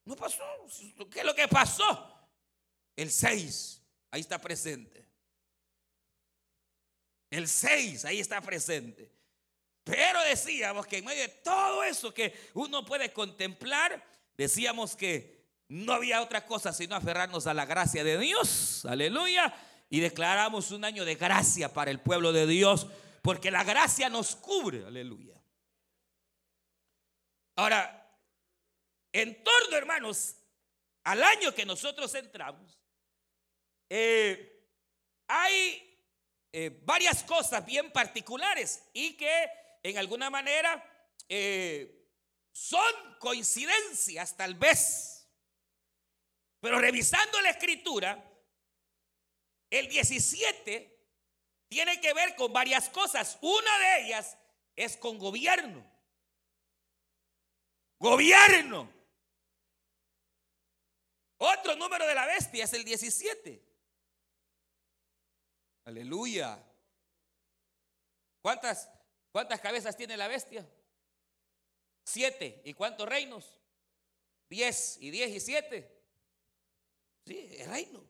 No 0.03 0.17
pasó, 0.17 0.43
¿qué 1.09 1.19
es 1.19 1.25
lo 1.25 1.33
que 1.33 1.47
pasó? 1.47 2.29
El 2.93 3.09
6, 3.09 3.81
ahí 4.11 4.19
está 4.19 4.37
presente. 4.41 5.05
El 7.29 7.47
6, 7.47 8.03
ahí 8.03 8.19
está 8.19 8.41
presente. 8.41 9.09
Pero 9.85 10.21
decíamos 10.23 10.85
que 10.85 10.97
en 10.97 11.05
medio 11.05 11.21
de 11.21 11.29
todo 11.29 11.85
eso 11.85 12.13
que 12.13 12.33
uno 12.53 12.83
puede 12.83 13.13
contemplar, 13.13 14.03
decíamos 14.35 14.97
que 14.97 15.36
no 15.69 15.93
había 15.93 16.21
otra 16.21 16.45
cosa 16.45 16.71
sino 16.71 16.95
aferrarnos 16.95 17.47
a 17.47 17.53
la 17.53 17.65
gracia 17.65 18.03
de 18.03 18.17
Dios. 18.17 18.85
Aleluya. 18.85 19.53
Y 19.89 19.99
declaramos 19.99 20.71
un 20.71 20.83
año 20.85 21.05
de 21.05 21.15
gracia 21.15 21.73
para 21.73 21.91
el 21.91 21.99
pueblo 21.99 22.33
de 22.33 22.45
Dios, 22.45 22.87
porque 23.21 23.51
la 23.51 23.63
gracia 23.63 24.09
nos 24.09 24.35
cubre. 24.35 24.85
Aleluya. 24.85 25.41
Ahora, 27.55 28.07
en 29.13 29.43
torno, 29.43 29.77
hermanos, 29.77 30.35
al 31.03 31.23
año 31.23 31.53
que 31.53 31.65
nosotros 31.65 32.13
entramos, 32.15 32.77
eh, 33.89 34.69
hay 35.27 35.87
eh, 36.51 36.81
varias 36.83 37.23
cosas 37.23 37.65
bien 37.65 37.91
particulares 37.91 38.83
y 38.93 39.15
que 39.15 39.49
en 39.83 39.97
alguna 39.97 40.29
manera 40.29 40.83
eh, 41.29 42.09
son 42.51 42.93
coincidencias 43.19 44.35
tal 44.35 44.55
vez 44.55 45.16
pero 46.59 46.79
revisando 46.79 47.39
la 47.41 47.51
escritura, 47.51 48.23
el 49.69 49.87
17 49.87 50.97
tiene 51.67 51.99
que 51.99 52.13
ver 52.13 52.35
con 52.35 52.51
varias 52.53 52.89
cosas. 52.89 53.37
Una 53.41 53.79
de 53.79 54.05
ellas 54.05 54.37
es 54.75 54.97
con 54.97 55.17
gobierno. 55.17 55.85
Gobierno. 57.99 58.91
Otro 61.37 61.75
número 61.75 62.07
de 62.07 62.15
la 62.15 62.25
bestia 62.25 62.63
es 62.63 62.73
el 62.73 62.83
17. 62.83 63.63
Aleluya. 65.85 66.63
¿Cuántas, 68.41 68.89
cuántas 69.31 69.59
cabezas 69.59 69.95
tiene 69.95 70.17
la 70.17 70.27
bestia? 70.27 70.67
Siete. 72.03 72.61
¿Y 72.65 72.73
cuántos 72.73 73.07
reinos? 73.07 73.59
Diez. 74.49 74.97
¿Y 75.01 75.11
diez 75.11 75.29
y 75.31 75.39
siete? 75.39 75.96
Sí, 77.27 77.57
el 77.59 77.69
reino. 77.69 78.01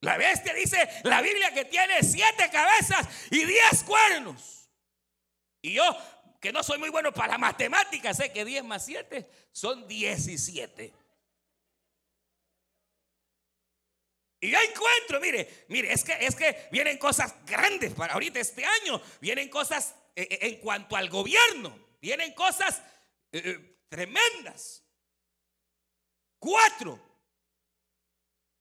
La 0.00 0.16
bestia 0.16 0.54
dice 0.54 0.88
la 1.04 1.20
Biblia 1.20 1.52
que 1.52 1.66
tiene 1.66 2.02
siete 2.02 2.48
cabezas 2.50 3.06
y 3.30 3.44
diez 3.44 3.84
cuernos. 3.84 4.70
Y 5.60 5.74
yo, 5.74 5.84
que 6.40 6.50
no 6.50 6.62
soy 6.62 6.78
muy 6.78 6.88
bueno 6.88 7.12
para 7.12 7.36
matemáticas, 7.36 8.16
sé 8.16 8.32
que 8.32 8.46
diez 8.46 8.64
más 8.64 8.86
siete 8.86 9.28
son 9.52 9.86
diecisiete. 9.86 10.94
Y 14.42 14.50
yo 14.50 14.58
encuentro, 14.58 15.20
mire, 15.20 15.66
mire, 15.68 15.92
es 15.92 16.02
que, 16.02 16.16
es 16.18 16.34
que 16.34 16.68
vienen 16.72 16.96
cosas 16.96 17.34
grandes 17.44 17.92
para 17.92 18.14
ahorita 18.14 18.40
este 18.40 18.64
año, 18.64 19.02
vienen 19.20 19.50
cosas 19.50 19.94
eh, 20.16 20.26
eh, 20.30 20.38
en 20.40 20.60
cuanto 20.60 20.96
al 20.96 21.10
gobierno, 21.10 21.78
vienen 22.00 22.32
cosas 22.32 22.82
eh, 23.32 23.84
tremendas. 23.90 24.82
Cuatro 26.38 27.09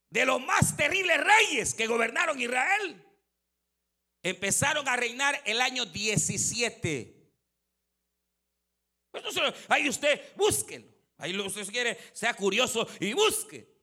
de 0.09 0.25
los 0.25 0.41
más 0.41 0.75
terribles 0.75 1.17
reyes 1.23 1.73
que 1.73 1.87
gobernaron 1.87 2.39
Israel. 2.39 3.05
Empezaron 4.21 4.87
a 4.87 4.95
reinar 4.95 5.41
el 5.45 5.61
año 5.61 5.85
17. 5.85 7.15
Pues 9.11 9.23
ahí 9.67 9.87
usted 9.87 10.35
búsquelo. 10.35 10.85
Ahí 11.17 11.37
usted 11.37 11.67
quiere, 11.67 11.97
sea 12.13 12.33
curioso 12.33 12.87
y 12.99 13.13
busque. 13.13 13.79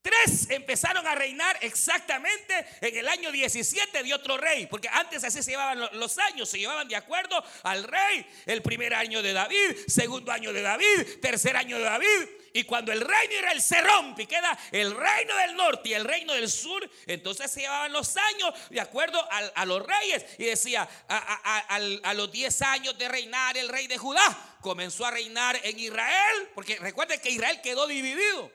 Tres 0.00 0.50
empezaron 0.50 1.06
a 1.06 1.14
reinar 1.14 1.56
exactamente 1.60 2.66
en 2.80 2.96
el 2.96 3.06
año 3.06 3.30
17 3.30 4.02
de 4.02 4.14
otro 4.14 4.36
rey, 4.36 4.66
porque 4.66 4.88
antes 4.88 5.22
así 5.22 5.42
se 5.44 5.52
llevaban 5.52 5.78
los 5.92 6.18
años, 6.18 6.48
se 6.48 6.58
llevaban 6.58 6.88
de 6.88 6.96
acuerdo 6.96 7.42
al 7.62 7.84
rey. 7.84 8.26
El 8.46 8.62
primer 8.62 8.94
año 8.94 9.22
de 9.22 9.32
David, 9.32 9.76
segundo 9.86 10.32
año 10.32 10.52
de 10.52 10.62
David, 10.62 11.20
tercer 11.20 11.56
año 11.56 11.78
de 11.78 11.84
David. 11.84 12.28
Y 12.54 12.64
cuando 12.64 12.92
el 12.92 13.00
reino 13.00 13.34
Israel 13.34 13.62
se 13.62 13.80
rompe 13.80 14.24
y 14.24 14.26
queda 14.26 14.58
el 14.70 14.94
reino 14.94 15.36
del 15.36 15.56
norte 15.56 15.88
y 15.88 15.94
el 15.94 16.04
reino 16.04 16.34
del 16.34 16.50
sur, 16.50 16.88
entonces 17.06 17.50
se 17.50 17.60
llevaban 17.60 17.92
los 17.92 18.16
años 18.16 18.52
de 18.70 18.80
acuerdo 18.80 19.26
a, 19.54 19.64
los 19.64 19.86
reyes. 19.86 20.24
Y 20.38 20.44
decía, 20.44 20.88
a, 21.08 21.78
a 22.02 22.14
los 22.14 22.30
10 22.30 22.62
años 22.62 22.98
de 22.98 23.08
reinar 23.08 23.56
el 23.56 23.68
rey 23.68 23.86
de 23.86 23.96
Judá, 23.96 24.56
comenzó 24.60 25.06
a 25.06 25.10
reinar 25.10 25.58
en 25.62 25.78
Israel, 25.78 26.50
porque 26.54 26.76
recuerden 26.76 27.20
que 27.20 27.30
Israel 27.30 27.60
quedó 27.62 27.86
dividido 27.86 28.50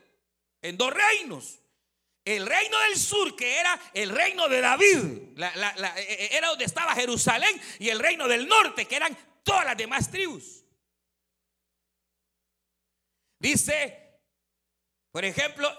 en 0.61 0.77
dos 0.77 0.93
reinos. 0.93 1.59
El 2.25 2.45
reino 2.45 2.77
del 2.89 2.97
sur, 2.99 3.35
que 3.35 3.57
era 3.57 3.79
el 3.93 4.09
reino 4.09 4.49
de 4.49 4.59
David, 4.59 4.97
e, 5.37 5.95
e, 5.95 6.37
era 6.37 6.49
donde 6.49 6.65
estaba 6.65 6.93
Jerusalén, 6.93 7.61
y 7.79 7.89
el 7.89 7.99
reino 7.99 8.27
del 8.27 8.47
norte, 8.47 8.85
que 8.85 8.97
eran 8.97 9.17
todas 9.43 9.65
las 9.65 9.77
demás 9.77 10.11
tribus. 10.11 10.63
Dice, 13.39 14.21
por 15.11 15.23
ejemplo, 15.23 15.69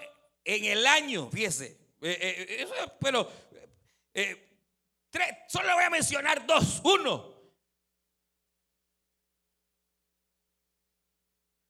en 0.43 0.65
el 0.65 0.85
año, 0.87 1.29
fíjese, 1.29 1.77
eh, 2.01 2.57
eh, 2.59 2.67
pero 2.99 3.29
eh, 4.13 4.49
solo 5.47 5.73
voy 5.73 5.83
a 5.83 5.89
mencionar 5.89 6.45
dos. 6.45 6.81
Uno, 6.83 7.39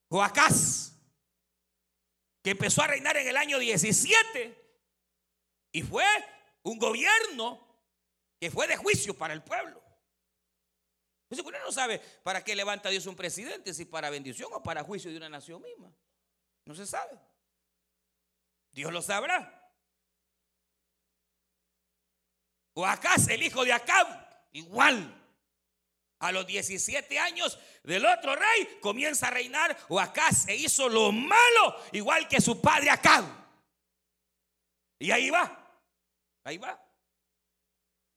Joacás 0.10 0.90
que 2.42 2.52
empezó 2.52 2.82
a 2.82 2.88
reinar 2.88 3.18
en 3.18 3.28
el 3.28 3.38
año 3.38 3.60
17 3.60 4.56
y 5.72 5.82
fue 5.84 6.06
un 6.64 6.80
gobierno 6.80 7.68
que 8.40 8.50
fue 8.50 8.68
de 8.68 8.78
juicio 8.78 9.14
para 9.14 9.34
el 9.34 9.44
pueblo. 9.44 9.84
Entonces 11.30 11.46
uno 11.46 11.60
no 11.64 11.72
sabe 11.72 12.00
para 12.24 12.44
qué 12.44 12.56
levanta 12.56 12.90
Dios 12.90 13.06
un 13.06 13.16
presidente, 13.16 13.72
si 13.74 13.86
para 13.86 14.10
bendición 14.10 14.50
o 14.52 14.64
para 14.64 14.84
juicio 14.84 15.12
de 15.12 15.18
una 15.18 15.30
nación 15.30 15.62
misma. 15.62 15.94
No 16.66 16.74
se 16.74 16.88
sabe. 16.88 17.20
Dios 18.72 18.92
lo 18.92 19.02
sabrá. 19.04 19.56
O 22.74 22.86
Acaz, 22.86 23.28
el 23.28 23.44
hijo 23.44 23.64
de 23.64 23.74
Acab, 23.74 24.08
igual. 24.54 25.16
A 26.20 26.32
los 26.32 26.46
17 26.48 27.18
años 27.20 27.58
del 27.84 28.06
otro 28.06 28.36
rey 28.36 28.80
comienza 28.82 29.28
a 29.28 29.32
reinar 29.32 29.78
o 29.88 30.00
Acaz 30.00 30.48
e 30.48 30.56
hizo 30.56 30.90
lo 30.90 31.12
malo 31.12 31.76
igual 31.92 32.28
que 32.28 32.42
su 32.42 32.60
padre 32.60 32.90
Acab. 32.90 33.24
Y 34.98 35.12
ahí 35.12 35.30
va, 35.30 35.80
ahí 36.44 36.58
va. 36.58 36.84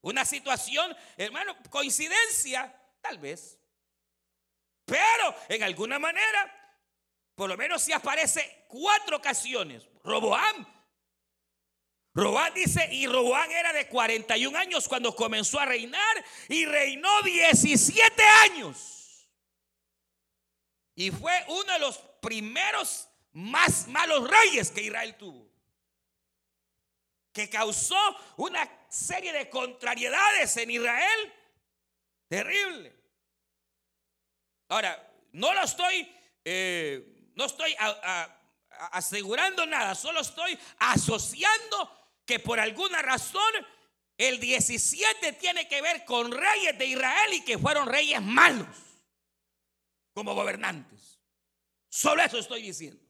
Una 0.00 0.24
situación, 0.24 0.96
hermano, 1.16 1.56
coincidencia, 1.70 2.81
tal 3.02 3.18
vez. 3.18 3.58
Pero 4.84 5.36
en 5.48 5.62
alguna 5.62 5.98
manera, 5.98 6.78
por 7.34 7.48
lo 7.48 7.56
menos 7.56 7.82
si 7.82 7.92
aparece 7.92 8.64
cuatro 8.68 9.18
ocasiones, 9.18 9.86
Roboam. 10.02 10.66
Roboam 12.14 12.52
dice, 12.54 12.88
y 12.92 13.06
Roboam 13.06 13.50
era 13.50 13.72
de 13.72 13.88
41 13.88 14.58
años 14.58 14.86
cuando 14.86 15.14
comenzó 15.16 15.58
a 15.58 15.66
reinar 15.66 16.24
y 16.48 16.66
reinó 16.66 17.22
17 17.22 18.22
años. 18.44 19.28
Y 20.94 21.10
fue 21.10 21.32
uno 21.48 21.72
de 21.72 21.78
los 21.78 21.98
primeros 22.20 23.08
más 23.32 23.88
malos 23.88 24.28
reyes 24.28 24.70
que 24.70 24.82
Israel 24.82 25.16
tuvo. 25.16 25.50
Que 27.32 27.48
causó 27.48 27.96
una 28.36 28.68
serie 28.90 29.32
de 29.32 29.48
contrariedades 29.48 30.54
en 30.58 30.70
Israel. 30.70 31.32
Terrible. 32.32 32.90
Ahora, 34.68 35.06
no 35.32 35.52
lo 35.52 35.62
estoy, 35.64 36.10
eh, 36.42 37.30
no 37.34 37.44
estoy 37.44 37.76
asegurando 38.90 39.66
nada, 39.66 39.94
solo 39.94 40.20
estoy 40.20 40.58
asociando 40.78 42.16
que 42.24 42.38
por 42.38 42.58
alguna 42.58 43.02
razón 43.02 43.52
el 44.16 44.40
17 44.40 45.34
tiene 45.34 45.68
que 45.68 45.82
ver 45.82 46.06
con 46.06 46.32
reyes 46.32 46.78
de 46.78 46.86
Israel 46.86 47.34
y 47.34 47.44
que 47.44 47.58
fueron 47.58 47.86
reyes 47.86 48.22
malos 48.22 48.78
como 50.14 50.34
gobernantes. 50.34 51.20
Solo 51.90 52.22
eso 52.22 52.38
estoy 52.38 52.62
diciendo. 52.62 53.04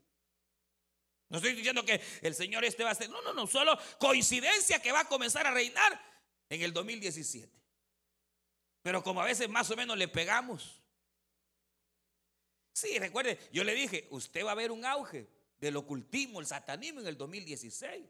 No 1.28 1.36
estoy 1.36 1.52
diciendo 1.52 1.84
que 1.84 2.02
el 2.22 2.34
Señor 2.34 2.64
este 2.64 2.82
va 2.82 2.90
a 2.90 2.96
ser, 2.96 3.08
no, 3.08 3.22
no, 3.22 3.32
no, 3.32 3.46
solo 3.46 3.78
coincidencia 4.00 4.82
que 4.82 4.90
va 4.90 5.02
a 5.02 5.08
comenzar 5.08 5.46
a 5.46 5.52
reinar 5.52 6.24
en 6.48 6.62
el 6.62 6.72
2017. 6.72 7.61
Pero 8.82 9.02
como 9.02 9.22
a 9.22 9.24
veces 9.24 9.48
más 9.48 9.70
o 9.70 9.76
menos 9.76 9.96
le 9.96 10.08
pegamos. 10.08 10.82
Sí, 12.72 12.98
recuerde, 12.98 13.38
yo 13.52 13.64
le 13.64 13.74
dije, 13.74 14.08
usted 14.10 14.44
va 14.44 14.52
a 14.52 14.56
ver 14.56 14.72
un 14.72 14.84
auge 14.84 15.28
del 15.58 15.76
ocultismo, 15.76 16.40
el 16.40 16.46
satanismo 16.46 17.00
en 17.00 17.06
el 17.06 17.16
2016. 17.16 18.04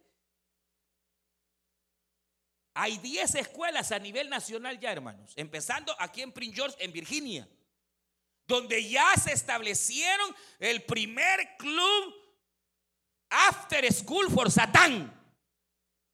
Hay 2.74 2.96
10 2.98 3.34
escuelas 3.34 3.92
a 3.92 3.98
nivel 3.98 4.30
nacional 4.30 4.80
ya, 4.80 4.92
hermanos, 4.92 5.32
empezando 5.36 5.94
aquí 5.98 6.22
en 6.22 6.32
Prince 6.32 6.56
George, 6.56 6.76
en 6.82 6.92
Virginia, 6.92 7.46
donde 8.46 8.88
ya 8.88 9.14
se 9.22 9.32
establecieron 9.32 10.34
el 10.58 10.82
primer 10.84 11.56
club 11.58 12.14
After 13.28 13.92
School 13.92 14.30
for 14.30 14.50
Satán, 14.50 15.12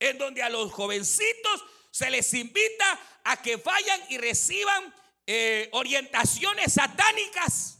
en 0.00 0.18
donde 0.18 0.42
a 0.42 0.48
los 0.48 0.72
jovencitos 0.72 1.64
se 1.90 2.10
les 2.10 2.32
invita 2.34 3.00
a 3.24 3.40
que 3.40 3.56
vayan 3.56 4.00
y 4.08 4.18
reciban 4.18 4.94
eh, 5.26 5.68
orientaciones 5.72 6.74
satánicas. 6.74 7.78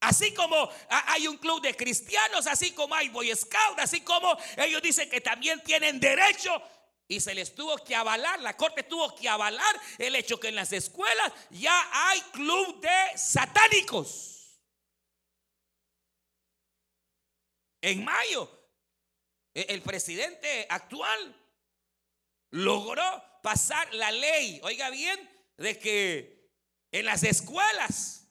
Así 0.00 0.32
como 0.32 0.70
hay 0.88 1.26
un 1.26 1.38
club 1.38 1.60
de 1.60 1.74
cristianos, 1.74 2.46
así 2.46 2.70
como 2.70 2.94
hay 2.94 3.08
Boy 3.08 3.34
Scout, 3.34 3.78
así 3.78 4.02
como 4.02 4.36
ellos 4.56 4.80
dicen 4.80 5.10
que 5.10 5.20
también 5.20 5.60
tienen 5.64 5.98
derecho 5.98 6.62
y 7.08 7.20
se 7.20 7.34
les 7.34 7.54
tuvo 7.54 7.76
que 7.78 7.96
avalar, 7.96 8.40
la 8.40 8.56
corte 8.56 8.82
tuvo 8.82 9.14
que 9.16 9.28
avalar 9.28 9.80
el 9.96 10.14
hecho 10.14 10.38
que 10.38 10.48
en 10.48 10.54
las 10.54 10.72
escuelas 10.72 11.32
ya 11.50 11.90
hay 11.92 12.20
club 12.32 12.80
de 12.80 13.18
satánicos. 13.18 14.60
En 17.80 18.04
mayo, 18.04 18.50
e, 19.54 19.66
el 19.70 19.82
presidente 19.82 20.66
actual 20.68 21.34
logró 22.50 23.02
pasar 23.42 23.92
la 23.94 24.10
ley, 24.10 24.60
oiga 24.62 24.90
bien, 24.90 25.18
de 25.56 25.78
que 25.78 26.50
en 26.92 27.04
las 27.04 27.22
escuelas, 27.22 28.28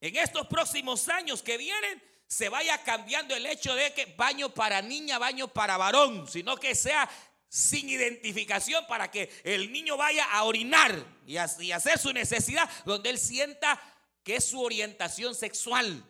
en 0.00 0.16
estos 0.16 0.46
próximos 0.46 1.08
años 1.08 1.42
que 1.42 1.56
vienen, 1.56 2.02
se 2.26 2.48
vaya 2.48 2.82
cambiando 2.82 3.34
el 3.36 3.46
hecho 3.46 3.74
de 3.74 3.92
que 3.92 4.06
baño 4.06 4.52
para 4.52 4.82
niña, 4.82 5.18
baño 5.18 5.48
para 5.48 5.76
varón, 5.76 6.26
sino 6.28 6.56
que 6.56 6.74
sea 6.74 7.08
sin 7.48 7.88
identificación 7.88 8.84
para 8.88 9.10
que 9.10 9.30
el 9.44 9.70
niño 9.70 9.96
vaya 9.96 10.24
a 10.24 10.42
orinar 10.42 11.06
y, 11.26 11.36
hacer 11.36 11.98
su 11.98 12.12
necesidad 12.12 12.68
donde 12.84 13.10
él 13.10 13.18
sienta 13.18 13.80
que 14.24 14.36
es 14.36 14.44
su 14.44 14.60
orientación 14.60 15.34
sexual. 15.34 16.04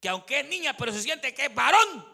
Que 0.00 0.08
aunque 0.08 0.40
es 0.40 0.48
niña, 0.48 0.76
pero 0.76 0.92
se 0.92 1.02
siente 1.02 1.34
que 1.34 1.46
es 1.46 1.54
varón. 1.54 2.06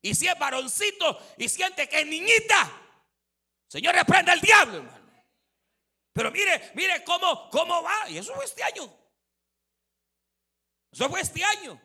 Y 0.00 0.14
si 0.14 0.26
es 0.26 0.38
varoncito 0.38 1.18
y 1.36 1.50
siente 1.50 1.86
que 1.88 2.00
es 2.00 2.06
niñita, 2.06 2.83
Señor, 3.74 3.92
reprenda 3.96 4.32
al 4.32 4.40
diablo, 4.40 4.76
hermano. 4.76 5.24
Pero 6.12 6.30
mire, 6.30 6.70
mire 6.74 7.02
cómo, 7.02 7.50
cómo 7.50 7.82
va. 7.82 8.08
Y 8.08 8.18
eso 8.18 8.32
fue 8.32 8.44
este 8.44 8.62
año. 8.62 8.88
Eso 10.92 11.10
fue 11.10 11.20
este 11.20 11.42
año. 11.42 11.82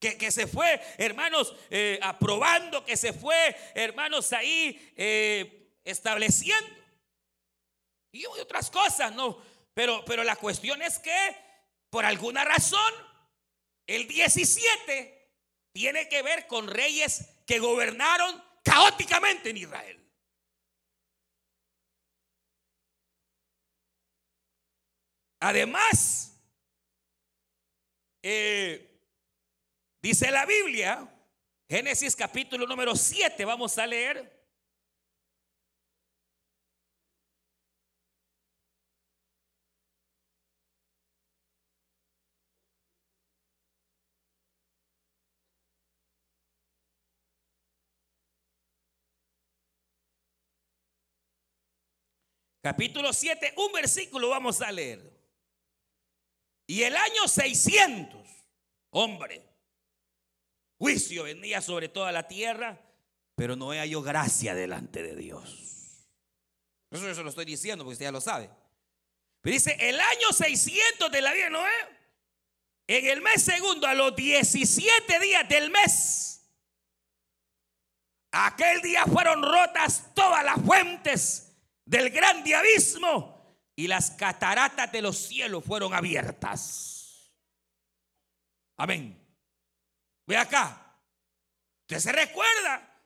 Que, 0.00 0.30
se 0.30 0.46
fue, 0.46 0.80
hermanos, 0.96 1.54
eh, 1.68 2.00
aprobando, 2.02 2.82
que 2.82 2.96
se 2.96 3.12
fue, 3.12 3.54
hermanos, 3.74 4.32
ahí 4.32 4.94
eh, 4.96 5.74
estableciendo. 5.84 6.82
Y 8.10 8.24
otras 8.24 8.70
cosas, 8.70 9.12
¿no? 9.12 9.42
Pero, 9.74 10.02
pero 10.06 10.24
la 10.24 10.36
cuestión 10.36 10.80
es 10.80 10.98
que, 10.98 11.36
por 11.90 12.06
alguna 12.06 12.42
razón, 12.46 12.94
el 13.86 14.08
17 14.08 15.30
tiene 15.72 16.08
que 16.08 16.22
ver 16.22 16.46
con 16.46 16.68
reyes 16.68 17.34
que 17.46 17.58
gobernaron 17.58 18.42
caóticamente 18.64 19.50
en 19.50 19.58
Israel. 19.58 20.07
Además, 25.40 26.40
eh, 28.22 28.88
Dice 30.00 30.30
la 30.30 30.46
Biblia, 30.46 31.06
Génesis 31.68 32.14
capítulo 32.14 32.66
número 32.66 32.94
7, 32.94 33.44
vamos 33.44 33.76
a 33.78 33.86
leer. 33.86 34.38
Capítulo 52.62 53.12
7, 53.12 53.54
un 53.56 53.72
versículo 53.72 54.28
vamos 54.28 54.62
a 54.62 54.70
leer. 54.70 55.17
Y 56.70 56.82
el 56.82 56.94
año 56.94 57.26
600, 57.26 58.20
hombre, 58.90 59.42
Juicio 60.76 61.24
venía 61.24 61.62
sobre 61.62 61.88
toda 61.88 62.12
la 62.12 62.28
tierra, 62.28 62.78
pero 63.34 63.56
no 63.56 63.70
halló 63.70 64.02
gracia 64.02 64.54
delante 64.54 65.02
de 65.02 65.16
Dios. 65.16 66.10
Eso 66.90 67.14
se 67.14 67.22
lo 67.22 67.30
estoy 67.30 67.46
diciendo 67.46 67.84
porque 67.84 67.94
usted 67.94 68.04
ya 68.04 68.12
lo 68.12 68.20
sabe. 68.20 68.50
Pero 69.40 69.54
dice, 69.54 69.78
el 69.80 69.98
año 69.98 70.30
600 70.30 71.10
de 71.10 71.22
la 71.22 71.32
vida 71.32 71.44
de 71.44 71.50
Noé, 71.50 71.72
en 72.86 73.06
el 73.06 73.22
mes 73.22 73.42
segundo, 73.42 73.86
a 73.86 73.94
los 73.94 74.14
17 74.14 75.20
días 75.20 75.48
del 75.48 75.70
mes, 75.70 76.50
aquel 78.30 78.82
día 78.82 79.06
fueron 79.06 79.42
rotas 79.42 80.12
todas 80.14 80.44
las 80.44 80.60
fuentes 80.60 81.50
del 81.86 82.10
grande 82.10 82.54
abismo 82.54 83.37
y 83.78 83.86
las 83.86 84.10
cataratas 84.10 84.90
de 84.90 85.00
los 85.00 85.16
cielos 85.16 85.62
fueron 85.64 85.94
abiertas. 85.94 87.32
Amén. 88.76 89.16
Ve 90.26 90.36
acá. 90.36 90.96
Usted 91.82 92.00
se 92.00 92.10
recuerda 92.10 93.00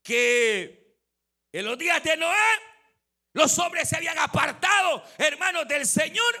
que 0.00 0.96
en 1.50 1.64
los 1.64 1.76
días 1.76 2.00
de 2.04 2.16
Noé 2.16 2.36
los 3.32 3.58
hombres 3.58 3.88
se 3.88 3.96
habían 3.96 4.16
apartado, 4.20 5.02
hermanos 5.18 5.66
del 5.66 5.84
Señor. 5.84 6.34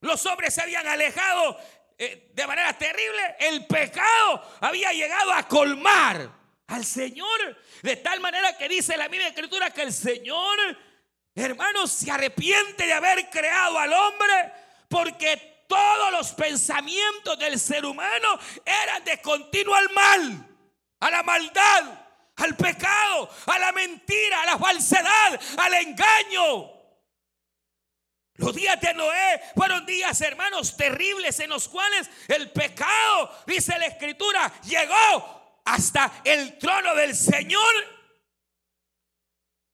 Los 0.00 0.26
hombres 0.26 0.52
se 0.52 0.62
habían 0.62 0.88
alejado 0.88 1.60
eh, 1.96 2.32
de 2.34 2.46
manera 2.48 2.76
terrible. 2.76 3.36
El 3.38 3.68
pecado 3.68 4.42
había 4.60 4.92
llegado 4.92 5.32
a 5.32 5.46
colmar 5.46 6.28
al 6.66 6.84
Señor. 6.84 7.56
De 7.82 7.94
tal 7.98 8.18
manera 8.18 8.58
que 8.58 8.68
dice 8.68 8.96
la 8.96 9.08
misma 9.08 9.28
escritura 9.28 9.70
que 9.70 9.82
el 9.82 9.92
Señor, 9.92 10.58
hermanos, 11.34 11.90
se 11.90 12.10
arrepiente 12.10 12.86
de 12.86 12.92
haber 12.92 13.28
creado 13.30 13.78
al 13.78 13.92
hombre 13.92 14.52
porque 14.88 15.64
todos 15.68 16.12
los 16.12 16.32
pensamientos 16.32 17.38
del 17.38 17.58
ser 17.58 17.84
humano 17.84 18.38
eran 18.64 19.04
de 19.04 19.20
continuo 19.20 19.74
al 19.74 19.90
mal, 19.90 20.56
a 21.00 21.10
la 21.10 21.22
maldad, 21.22 22.04
al 22.36 22.56
pecado, 22.56 23.28
a 23.46 23.58
la 23.58 23.72
mentira, 23.72 24.42
a 24.42 24.46
la 24.46 24.58
falsedad, 24.58 25.40
al 25.58 25.74
engaño. 25.74 26.70
Los 28.36 28.54
días 28.54 28.80
de 28.80 28.94
Noé 28.94 29.40
fueron 29.54 29.86
días, 29.86 30.20
hermanos, 30.20 30.76
terribles 30.76 31.38
en 31.38 31.50
los 31.50 31.68
cuales 31.68 32.10
el 32.26 32.50
pecado, 32.50 33.30
dice 33.46 33.78
la 33.78 33.86
escritura, 33.86 34.52
llegó 34.64 35.60
hasta 35.64 36.20
el 36.24 36.58
trono 36.58 36.94
del 36.96 37.14
Señor. 37.14 37.93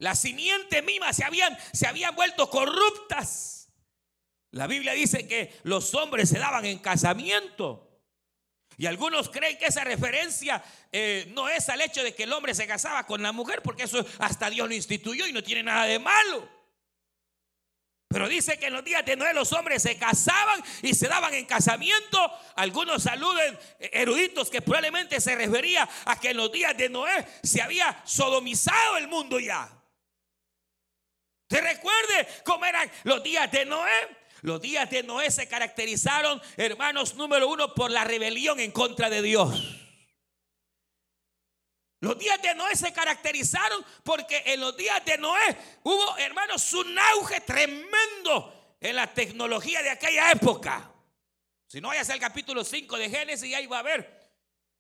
La 0.01 0.15
simiente 0.15 0.81
misma 0.81 1.13
se 1.13 1.25
habían, 1.25 1.57
se 1.73 1.87
habían 1.87 2.15
vuelto 2.17 2.49
corruptas. 2.49 3.71
La 4.53 4.67
Biblia 4.67 4.95
dice 4.95 5.29
que 5.29 5.55
los 5.63 5.95
hombres 5.95 6.31
se 6.31 6.39
daban 6.39 6.65
en 6.65 6.79
casamiento. 6.79 7.87
Y 8.79 8.87
algunos 8.87 9.29
creen 9.29 9.59
que 9.59 9.67
esa 9.67 9.85
referencia 9.85 10.65
eh, 10.91 11.31
no 11.35 11.51
es 11.51 11.69
al 11.69 11.83
hecho 11.83 12.03
de 12.03 12.15
que 12.15 12.23
el 12.23 12.33
hombre 12.33 12.55
se 12.55 12.67
casaba 12.67 13.05
con 13.05 13.23
la 13.23 13.31
mujer, 13.33 13.61
porque 13.63 13.83
eso 13.83 14.03
hasta 14.19 14.49
Dios 14.49 14.67
lo 14.67 14.75
instituyó 14.75 15.27
y 15.27 15.35
no 15.35 15.43
tiene 15.43 15.65
nada 15.65 15.85
de 15.85 15.99
malo. 15.99 16.49
Pero 18.09 18.27
dice 18.27 18.59
que 18.59 18.69
en 18.69 18.73
los 18.73 18.83
días 18.83 19.05
de 19.05 19.17
Noé 19.17 19.35
los 19.35 19.53
hombres 19.53 19.83
se 19.83 19.99
casaban 19.99 20.65
y 20.81 20.95
se 20.95 21.09
daban 21.09 21.35
en 21.35 21.45
casamiento. 21.45 22.19
Algunos 22.57 23.03
saluden 23.03 23.59
eh, 23.79 23.91
eruditos 23.93 24.49
que 24.49 24.63
probablemente 24.63 25.21
se 25.21 25.37
refería 25.37 25.87
a 26.07 26.19
que 26.19 26.31
en 26.31 26.39
los 26.39 26.51
días 26.51 26.75
de 26.75 26.89
Noé 26.89 27.27
se 27.43 27.61
había 27.61 28.01
sodomizado 28.07 28.97
el 28.97 29.09
mundo 29.09 29.39
ya. 29.39 29.80
¿Te 31.51 31.61
recuerde 31.61 32.29
cómo 32.45 32.65
eran 32.65 32.89
los 33.03 33.25
días 33.25 33.51
de 33.51 33.65
Noé? 33.65 34.17
Los 34.43 34.61
días 34.61 34.89
de 34.89 35.03
Noé 35.03 35.33
se 35.33 35.49
caracterizaron, 35.49 36.41
hermanos, 36.57 37.17
número 37.17 37.49
uno, 37.49 37.75
por 37.75 37.91
la 37.91 38.05
rebelión 38.05 38.61
en 38.61 38.71
contra 38.71 39.11
de 39.11 39.21
Dios. 39.21 39.61
Los 41.99 42.17
días 42.21 42.41
de 42.41 42.55
Noé 42.55 42.77
se 42.77 42.93
caracterizaron 42.93 43.85
porque 44.05 44.45
en 44.47 44.61
los 44.61 44.77
días 44.77 45.05
de 45.05 45.19
Noé 45.19 45.57
hubo, 45.83 46.17
hermanos, 46.19 46.73
un 46.73 46.97
auge 46.97 47.41
tremendo 47.41 48.77
en 48.81 48.95
la 48.95 49.13
tecnología 49.13 49.83
de 49.83 49.91
aquella 49.91 50.31
época. 50.31 50.89
Si 51.67 51.81
no 51.81 51.89
vayas 51.89 52.11
al 52.11 52.21
capítulo 52.21 52.63
5 52.63 52.97
de 52.97 53.11
Génesis, 53.11 53.53
ahí 53.57 53.67
va 53.67 53.81
a 53.81 53.83
ver 53.83 54.20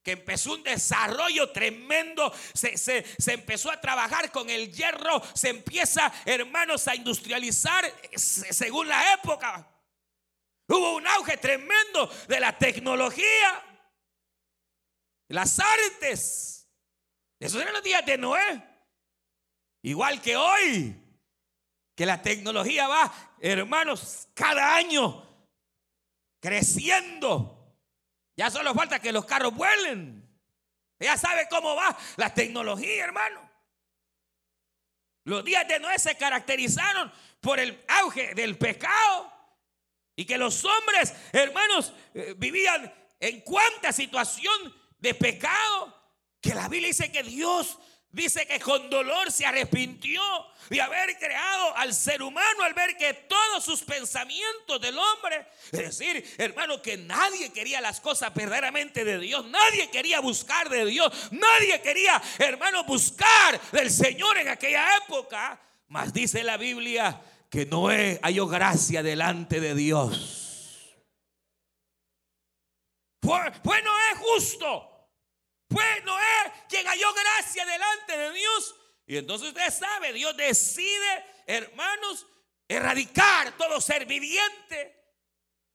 que 0.02 0.12
empezó 0.12 0.54
un 0.54 0.62
desarrollo 0.62 1.50
tremendo, 1.50 2.32
se, 2.54 2.76
se, 2.78 3.04
empezó 3.32 3.70
a 3.70 3.80
trabajar 3.80 4.30
con 4.32 4.48
el 4.48 4.72
hierro, 4.72 5.22
se 5.34 5.50
empieza, 5.50 6.12
hermanos, 6.24 6.88
a 6.88 6.94
industrializar 6.94 7.84
según 8.14 8.88
la 8.88 9.14
época. 9.14 9.68
Hubo 10.68 10.96
un 10.96 11.06
auge 11.06 11.36
tremendo 11.36 12.10
de 12.28 12.40
la 12.40 12.56
tecnología, 12.56 13.64
las 15.28 15.58
artes. 15.58 16.68
Esos 17.38 17.60
eran 17.60 17.74
los 17.74 17.82
días 17.82 18.04
de 18.06 18.16
Noé. 18.16 18.62
Igual 19.82 20.20
que 20.20 20.36
hoy, 20.36 20.96
que 21.94 22.06
la 22.06 22.22
tecnología 22.22 22.86
va, 22.86 23.12
hermanos, 23.40 24.28
cada 24.34 24.76
año 24.76 25.26
creciendo. 26.40 27.59
Ya 28.40 28.50
solo 28.50 28.72
falta 28.72 28.98
que 28.98 29.12
los 29.12 29.26
carros 29.26 29.54
vuelen. 29.54 30.26
Ya 30.98 31.18
sabe 31.18 31.46
cómo 31.50 31.76
va 31.76 31.94
la 32.16 32.32
tecnología, 32.32 33.04
hermano. 33.04 33.50
Los 35.24 35.44
días 35.44 35.68
de 35.68 35.78
Noé 35.78 35.98
se 35.98 36.16
caracterizaron 36.16 37.12
por 37.42 37.60
el 37.60 37.84
auge 37.86 38.34
del 38.34 38.56
pecado 38.56 39.30
y 40.16 40.24
que 40.24 40.38
los 40.38 40.64
hombres, 40.64 41.12
hermanos, 41.32 41.92
eh, 42.14 42.32
vivían 42.34 42.90
en 43.18 43.42
cuánta 43.42 43.92
situación 43.92 44.74
de 44.96 45.12
pecado 45.12 45.94
que 46.40 46.54
la 46.54 46.66
Biblia 46.66 46.88
dice 46.88 47.12
que 47.12 47.22
Dios 47.22 47.78
Dice 48.12 48.44
que 48.44 48.58
con 48.58 48.90
dolor 48.90 49.30
se 49.30 49.46
arrepintió 49.46 50.20
de 50.68 50.80
haber 50.80 51.16
creado 51.16 51.76
al 51.76 51.94
ser 51.94 52.22
humano 52.22 52.64
al 52.64 52.74
ver 52.74 52.96
que 52.96 53.14
todos 53.14 53.64
sus 53.64 53.82
pensamientos 53.82 54.80
del 54.80 54.98
hombre, 54.98 55.46
es 55.70 55.78
decir, 55.78 56.34
hermano, 56.36 56.82
que 56.82 56.96
nadie 56.96 57.52
quería 57.52 57.80
las 57.80 58.00
cosas 58.00 58.34
verdaderamente 58.34 59.04
de 59.04 59.18
Dios, 59.20 59.46
nadie 59.46 59.90
quería 59.90 60.18
buscar 60.18 60.68
de 60.68 60.86
Dios, 60.86 61.12
nadie 61.30 61.80
quería, 61.82 62.20
hermano, 62.38 62.82
buscar 62.82 63.60
del 63.70 63.90
Señor 63.90 64.38
en 64.38 64.48
aquella 64.48 64.96
época. 64.96 65.60
Mas 65.86 66.12
dice 66.12 66.42
la 66.42 66.56
Biblia 66.56 67.20
que 67.48 67.64
Noé 67.66 68.18
halló 68.22 68.48
gracia 68.48 69.04
delante 69.04 69.60
de 69.60 69.76
Dios. 69.76 70.96
Fue, 73.22 73.52
fue 73.62 73.82
Noé 73.82 74.14
justo. 74.18 74.89
Fue 75.70 76.02
Noé 76.04 76.52
quien 76.68 76.86
halló 76.86 77.12
gracia 77.12 77.64
delante 77.64 78.16
de 78.16 78.32
Dios. 78.32 78.74
Y 79.06 79.16
entonces 79.16 79.48
usted 79.48 79.70
sabe, 79.70 80.12
Dios 80.12 80.36
decide, 80.36 81.24
hermanos, 81.46 82.26
erradicar 82.68 83.56
todo 83.56 83.80
ser 83.80 84.06
viviente 84.06 84.96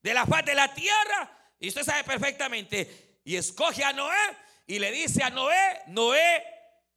de 0.02 0.14
la 0.14 0.26
faz 0.26 0.46
de 0.46 0.56
la 0.56 0.74
tierra. 0.74 1.54
Y 1.60 1.70
usted 1.70 1.84
sabe 1.84 2.04
perfectamente. 2.04 3.20
Y 3.24 3.36
escoge 3.36 3.84
a 3.84 3.92
Noé 3.92 4.38
y 4.68 4.80
le 4.80 4.92
dice 4.92 5.24
a 5.24 5.30
Noé, 5.30 5.84
Noé, 5.88 6.44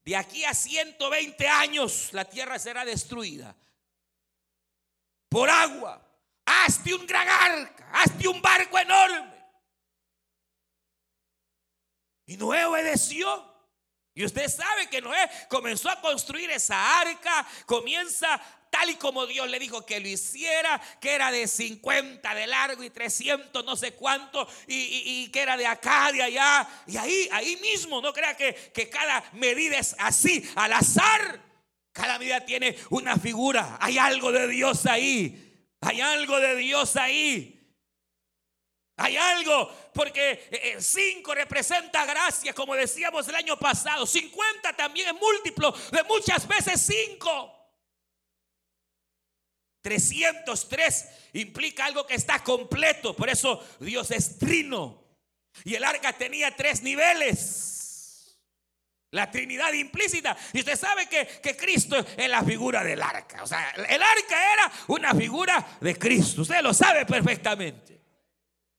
de 0.04 0.16
aquí 0.16 0.44
a 0.44 0.54
120 0.54 1.48
años 1.48 2.11
la 2.12 2.24
tierra 2.24 2.58
será 2.58 2.84
destruida 2.84 3.54
por 5.28 5.48
agua. 5.50 6.04
Hazte 6.46 6.94
un 6.94 7.06
gran 7.06 7.28
arca, 7.28 7.90
hazte 7.92 8.26
un 8.26 8.40
barco 8.40 8.78
enorme. 8.78 9.38
Y 12.28 12.36
Noé 12.36 12.64
obedeció. 12.66 13.26
Y 14.14 14.24
usted 14.24 14.48
sabe 14.48 14.88
que 14.88 15.00
Noé 15.00 15.18
comenzó 15.48 15.88
a 15.88 16.00
construir 16.00 16.50
esa 16.50 17.00
arca, 17.00 17.46
comienza 17.66 18.40
tal 18.68 18.90
y 18.90 18.96
como 18.96 19.26
Dios 19.26 19.48
le 19.48 19.58
dijo 19.58 19.86
que 19.86 19.98
lo 19.98 20.08
hiciera, 20.08 20.78
que 21.00 21.14
era 21.14 21.30
de 21.30 21.48
50 21.48 22.34
de 22.34 22.46
largo 22.46 22.82
y 22.82 22.90
300 22.90 23.64
no 23.64 23.76
sé 23.76 23.94
cuánto, 23.94 24.46
y, 24.66 25.28
que 25.28 25.40
era 25.40 25.56
de 25.56 25.66
acá, 25.66 26.12
de 26.12 26.22
allá, 26.22 26.68
y 26.86 26.96
ahí, 26.98 27.28
ahí 27.32 27.56
mismo, 27.56 28.02
no 28.02 28.12
crea 28.12 28.36
que, 28.36 28.54
que 28.74 28.90
cada 28.90 29.24
medida 29.32 29.78
es 29.78 29.96
así, 29.98 30.48
al 30.54 30.72
azar. 30.74 31.48
Cada 31.92 32.18
medida 32.18 32.44
tiene 32.44 32.76
una 32.90 33.16
figura, 33.16 33.78
hay 33.80 33.98
algo 33.98 34.30
de 34.30 34.46
Dios 34.48 34.84
ahí, 34.86 35.72
hay 35.80 36.00
algo 36.00 36.38
de 36.38 36.56
Dios 36.56 36.94
ahí. 36.96 37.58
Hay 39.00 39.16
algo, 39.16 39.72
porque 39.94 40.76
5 40.80 41.30
eh, 41.30 41.32
eh, 41.32 41.37
representa 41.37 42.04
gracia, 42.04 42.52
como 42.52 42.74
decíamos 42.74 43.28
el 43.28 43.37
año 43.37 43.56
pasado. 43.56 44.04
50 44.04 44.72
también 44.72 45.08
es 45.08 45.14
múltiplo 45.14 45.72
de 45.92 46.02
muchas 46.02 46.46
veces 46.48 46.80
5. 46.80 47.54
303 49.82 51.08
implica 51.34 51.84
algo 51.84 52.04
que 52.08 52.16
está 52.16 52.42
completo. 52.42 53.14
Por 53.14 53.28
eso 53.28 53.64
Dios 53.78 54.11
es 54.11 54.37
trino. 54.37 55.04
Y 55.64 55.76
el 55.76 55.84
arca 55.84 56.12
tenía 56.12 56.54
tres 56.56 56.82
niveles. 56.82 58.37
La 59.12 59.30
Trinidad 59.30 59.72
implícita. 59.74 60.37
Y 60.52 60.58
usted 60.58 60.76
sabe 60.76 61.06
que, 61.06 61.24
que, 61.40 61.56
Cristo 61.56 61.96
es 61.96 62.28
la 62.28 62.42
figura 62.42 62.82
del 62.82 63.00
arca. 63.00 63.44
O 63.44 63.46
sea, 63.46 63.70
el 63.70 64.02
arca 64.02 64.52
era 64.54 64.72
una 64.88 65.14
figura 65.14 65.78
de 65.80 65.96
Cristo. 65.96 66.42
Usted 66.42 66.61
lo 66.62 66.74
sabe 66.74 67.06
perfectamente. 67.06 67.97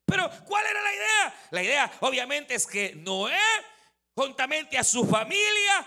Pero 0.09 0.29
¿cuál 0.45 0.65
era 0.65 0.81
la 0.81 0.93
idea? 0.93 1.47
La 1.51 1.63
idea 1.63 1.91
obviamente 2.01 2.55
es 2.55 2.65
que 2.65 2.95
Noé, 2.95 3.37
juntamente 4.15 4.77
a 4.77 4.83
su 4.83 5.05
familia, 5.05 5.85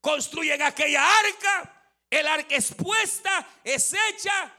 construyen 0.00 0.60
aquella 0.62 1.06
arca. 1.18 1.94
El 2.10 2.26
arca 2.26 2.54
es 2.54 2.74
puesta, 2.74 3.48
es 3.64 3.94
hecha. 3.94 4.54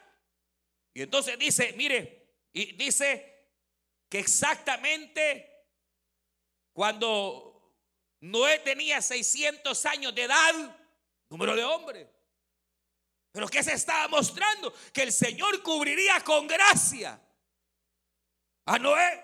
Y 0.94 1.04
entonces 1.04 1.38
dice, 1.38 1.74
mire, 1.78 2.48
y 2.52 2.74
dice 2.74 3.52
que 4.10 4.20
exactamente 4.20 5.50
cuando 6.74 7.78
Noé 8.22 8.60
tenía 8.60 9.02
600 9.02 9.86
años 9.86 10.16
de 10.16 10.24
edad, 10.24 10.78
número 11.30 11.56
de 11.56 11.64
hombres. 11.64 12.08
Pero 13.32 13.48
¿qué 13.48 13.64
se 13.64 13.74
estaba 13.74 14.08
mostrando? 14.08 14.74
Que 14.92 15.04
el 15.04 15.12
Señor 15.12 15.62
cubriría 15.62 16.22
con 16.22 16.48
gracia 16.48 17.20
a 18.66 18.80
Noé. 18.80 19.24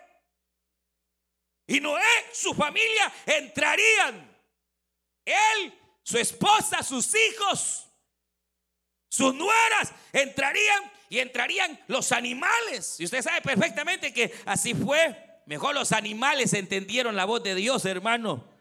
Y 1.67 1.79
Noé, 1.79 2.03
su 2.33 2.53
familia 2.53 3.11
entrarían. 3.25 4.37
Él, 5.25 5.73
su 6.01 6.17
esposa, 6.17 6.81
sus 6.81 7.13
hijos, 7.15 7.87
sus 9.09 9.33
nueras 9.35 9.93
entrarían 10.11 10.91
y 11.09 11.19
entrarían 11.19 11.79
los 11.87 12.11
animales. 12.11 12.99
Y 12.99 13.05
usted 13.05 13.21
sabe 13.21 13.41
perfectamente 13.41 14.13
que 14.13 14.33
así 14.45 14.73
fue. 14.73 15.15
Mejor 15.45 15.73
los 15.73 15.91
animales 15.91 16.53
entendieron 16.53 17.15
la 17.15 17.25
voz 17.25 17.43
de 17.43 17.55
Dios, 17.55 17.85
hermano. 17.85 18.58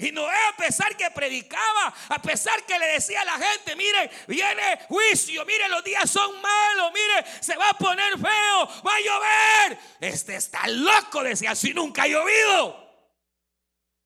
Y 0.00 0.12
Noé, 0.12 0.34
a 0.48 0.56
pesar 0.56 0.96
que 0.96 1.10
predicaba, 1.10 1.94
a 2.08 2.22
pesar 2.22 2.64
que 2.64 2.78
le 2.78 2.86
decía 2.86 3.20
a 3.20 3.24
la 3.26 3.38
gente, 3.38 3.76
mire, 3.76 4.10
viene 4.26 4.80
juicio, 4.88 5.44
mire, 5.44 5.68
los 5.68 5.84
días 5.84 6.08
son 6.08 6.40
malos, 6.40 6.90
mire, 6.94 7.30
se 7.40 7.54
va 7.54 7.68
a 7.68 7.74
poner 7.74 8.12
feo, 8.14 8.82
va 8.82 8.94
a 8.94 9.00
llover. 9.00 9.78
Este 10.00 10.36
está 10.36 10.66
loco, 10.68 11.22
decía, 11.22 11.54
si 11.54 11.74
nunca 11.74 12.04
ha 12.04 12.08
llovido. 12.08 12.88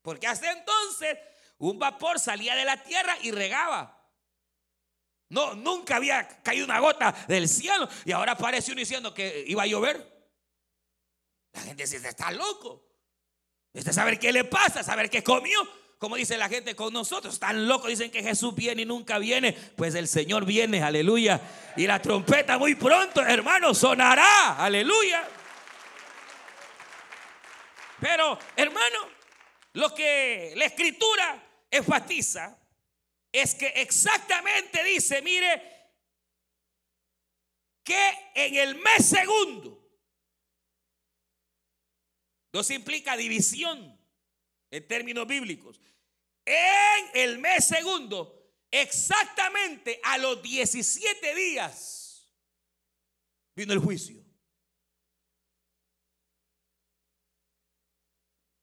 Porque 0.01 0.27
hasta 0.27 0.51
entonces 0.51 1.17
un 1.59 1.79
vapor 1.79 2.19
salía 2.19 2.55
de 2.55 2.65
la 2.65 2.75
tierra 2.83 3.15
y 3.21 3.31
regaba. 3.31 3.97
No, 5.29 5.55
nunca 5.55 5.95
había 5.95 6.27
caído 6.43 6.65
una 6.65 6.79
gota 6.79 7.15
del 7.29 7.47
cielo 7.47 7.87
y 8.03 8.11
ahora 8.11 8.33
aparece 8.33 8.73
uno 8.73 8.79
diciendo 8.79 9.13
que 9.13 9.45
iba 9.47 9.63
a 9.63 9.67
llover. 9.67 10.13
La 11.53 11.61
gente 11.61 11.83
dice, 11.83 11.95
este 11.95 12.09
está 12.09 12.31
loco. 12.31 12.85
Este 13.71 13.93
saber 13.93 14.19
qué 14.19 14.33
le 14.33 14.43
pasa, 14.43 14.83
saber 14.83 15.09
qué 15.09 15.23
comió 15.23 15.84
como 15.97 16.17
dice 16.17 16.37
la 16.37 16.49
gente 16.49 16.75
con 16.75 16.93
nosotros, 16.93 17.35
están 17.35 17.67
locos, 17.67 17.89
dicen 17.89 18.11
que 18.11 18.21
Jesús 18.21 18.53
viene 18.53 18.81
y 18.81 18.85
nunca 18.85 19.17
viene, 19.17 19.53
pues 19.53 19.95
el 19.95 20.07
Señor 20.07 20.45
viene, 20.45 20.83
aleluya. 20.83 21.41
Y 21.77 21.87
la 21.87 22.01
trompeta 22.01 22.57
muy 22.57 22.75
pronto, 22.75 23.21
hermano, 23.21 23.73
sonará, 23.73 24.55
aleluya. 24.63 25.27
Pero, 27.99 28.37
hermano, 28.55 28.97
lo 29.73 29.93
que 29.95 30.53
la 30.55 30.65
escritura 30.65 31.43
enfatiza 31.71 32.57
es 33.31 33.55
que 33.55 33.67
exactamente 33.67 34.83
dice, 34.83 35.21
mire, 35.21 35.75
que 37.83 38.31
en 38.35 38.55
el 38.55 38.75
mes 38.75 39.05
segundo, 39.05 39.81
dos 42.51 42.69
implica 42.71 43.15
división 43.15 43.94
en 44.71 44.87
términos 44.87 45.27
bíblicos. 45.27 45.79
En 46.45 47.09
el 47.13 47.39
mes 47.39 47.67
segundo, 47.67 48.53
exactamente 48.69 49.99
a 50.03 50.17
los 50.17 50.41
17 50.41 51.35
días, 51.35 52.29
vino 53.55 53.73
el 53.73 53.79
juicio. 53.79 54.23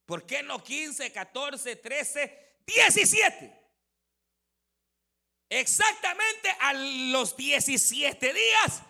¿Por 0.05 0.25
qué 0.25 0.43
no 0.43 0.63
15, 0.63 1.11
14, 1.11 1.75
13, 1.77 2.57
17? 2.65 3.63
Exactamente 5.49 6.49
a 6.59 6.73
los 6.73 7.35
17 7.35 8.33
días, 8.33 8.81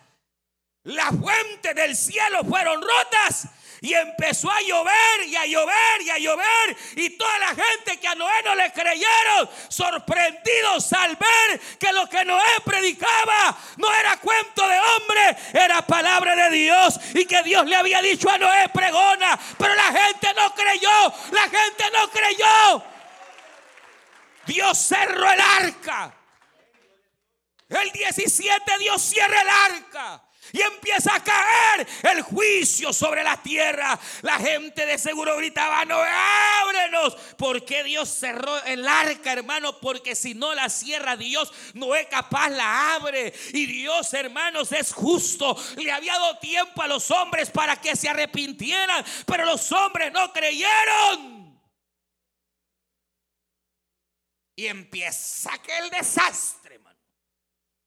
las 0.84 1.10
fuentes 1.10 1.74
del 1.74 1.96
cielo 1.96 2.44
fueron 2.44 2.80
rotas 2.80 3.48
y 3.84 3.92
empezó 3.92 4.50
a 4.50 4.62
llover 4.62 5.28
y 5.28 5.36
a 5.36 5.44
llover 5.44 6.00
y 6.00 6.08
a 6.08 6.16
llover. 6.16 6.76
Y 6.96 7.10
toda 7.18 7.38
la 7.38 7.48
gente 7.48 8.00
que 8.00 8.08
a 8.08 8.14
Noé 8.14 8.42
no 8.42 8.54
le 8.54 8.72
creyeron, 8.72 9.50
sorprendidos 9.68 10.90
al 10.94 11.14
ver 11.16 11.60
que 11.78 11.92
lo 11.92 12.08
que 12.08 12.24
Noé 12.24 12.60
predicaba 12.64 13.54
no 13.76 13.92
era 13.92 14.16
cuento 14.16 14.66
de 14.66 14.78
hombre, 14.78 15.36
era 15.52 15.82
palabra 15.82 16.34
de 16.34 16.56
Dios. 16.56 16.98
Y 17.12 17.26
que 17.26 17.42
Dios 17.42 17.66
le 17.66 17.76
había 17.76 18.00
dicho 18.00 18.30
a 18.30 18.38
Noé, 18.38 18.70
pregona. 18.72 19.38
Pero 19.58 19.74
la 19.74 19.92
gente 19.92 20.28
no 20.34 20.54
creyó, 20.54 21.14
la 21.32 21.42
gente 21.42 21.84
no 21.92 22.08
creyó. 22.08 22.84
Dios 24.46 24.78
cerró 24.78 25.30
el 25.30 25.40
arca. 25.42 26.14
El 27.68 27.92
17 27.92 28.78
Dios 28.78 29.02
cierra 29.02 29.42
el 29.42 29.48
arca 29.50 30.24
y 30.52 30.60
empieza 30.60 31.14
a 31.14 31.24
caer 31.24 31.86
el 32.12 32.22
juicio 32.22 32.92
sobre 32.92 33.22
la 33.22 33.42
tierra. 33.42 33.98
La 34.22 34.38
gente 34.38 34.86
de 34.86 34.98
seguro 34.98 35.36
gritaba, 35.36 35.84
no 35.84 35.96
ábrenos. 35.96 37.14
¿Por 37.36 37.64
qué 37.64 37.82
Dios 37.82 38.08
cerró 38.08 38.62
el 38.64 38.86
arca, 38.86 39.32
hermano? 39.32 39.78
Porque 39.80 40.14
si 40.14 40.34
no 40.34 40.54
la 40.54 40.68
cierra 40.68 41.16
Dios, 41.16 41.52
no 41.74 41.94
es 41.94 42.06
capaz 42.06 42.50
la 42.50 42.94
abre. 42.94 43.32
Y 43.52 43.66
Dios, 43.66 44.12
hermanos, 44.14 44.72
es 44.72 44.92
justo. 44.92 45.56
Le 45.76 45.90
había 45.90 46.12
dado 46.12 46.38
tiempo 46.38 46.82
a 46.82 46.88
los 46.88 47.10
hombres 47.10 47.50
para 47.50 47.80
que 47.80 47.96
se 47.96 48.08
arrepintieran, 48.08 49.04
pero 49.26 49.44
los 49.44 49.72
hombres 49.72 50.12
no 50.12 50.32
creyeron. 50.32 51.44
Y 54.56 54.66
empieza 54.66 55.52
aquel 55.52 55.90
desastre, 55.90 56.76
hermano. 56.76 57.00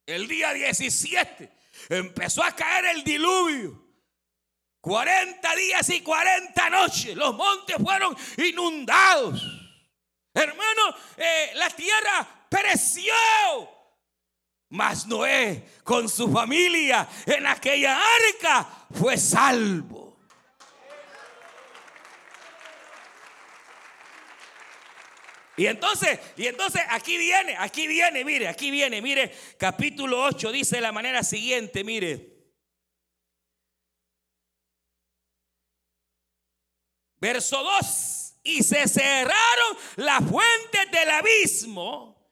El 0.06 0.28
día 0.28 0.54
17 0.54 1.57
empezó 1.90 2.44
a 2.44 2.56
caer 2.56 2.86
el 2.96 3.04
diluvio. 3.04 3.88
40 4.82 5.56
días 5.56 5.90
y 5.90 6.02
40 6.02 6.70
noches. 6.70 7.16
Los 7.16 7.36
montes 7.36 7.76
fueron 7.84 8.16
inundados. 8.38 9.42
Hermano, 10.34 10.96
eh, 11.18 11.52
la 11.56 11.70
tierra 11.70 12.46
pereció. 12.50 13.14
Mas 14.70 15.08
Noé 15.08 15.66
con 15.84 16.08
su 16.10 16.32
familia 16.32 17.08
en 17.26 17.48
aquella 17.48 17.98
arca 17.98 18.68
fue 18.94 19.18
salvo. 19.18 20.07
Y 25.58 25.66
entonces, 25.66 26.20
y 26.38 26.46
entonces 26.46 26.84
aquí 26.90 27.18
viene, 27.18 27.56
aquí 27.58 27.88
viene, 27.88 28.24
mire, 28.24 28.48
aquí 28.48 28.70
viene, 28.70 29.02
mire, 29.02 29.36
capítulo 29.58 30.24
8 30.24 30.52
dice 30.52 30.76
de 30.76 30.84
la 30.84 30.92
manera 30.92 31.24
siguiente, 31.24 31.84
mire. 31.84 32.38
Verso 37.20 37.64
2, 37.64 38.36
y 38.44 38.62
se 38.62 38.88
cerraron 38.88 39.78
las 39.96 40.20
fuentes 40.20 40.92
del 40.92 41.10
abismo 41.10 42.32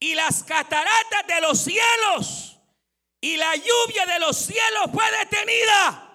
y 0.00 0.14
las 0.14 0.42
cataratas 0.42 1.26
de 1.28 1.40
los 1.40 1.60
cielos 1.60 2.58
y 3.20 3.36
la 3.36 3.54
lluvia 3.54 4.06
de 4.06 4.18
los 4.18 4.36
cielos 4.36 4.90
fue 4.92 5.04
detenida. 5.20 6.09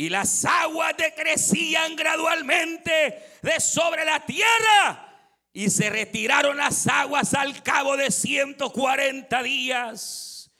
Y 0.00 0.10
las 0.10 0.44
aguas 0.44 0.94
decrecían 0.96 1.96
gradualmente 1.96 3.20
de 3.42 3.60
sobre 3.60 4.04
la 4.04 4.24
tierra. 4.24 5.04
Y 5.52 5.70
se 5.70 5.90
retiraron 5.90 6.56
las 6.56 6.86
aguas 6.86 7.34
al 7.34 7.64
cabo 7.64 7.96
de 7.96 8.12
140 8.12 9.42
días. 9.42 10.52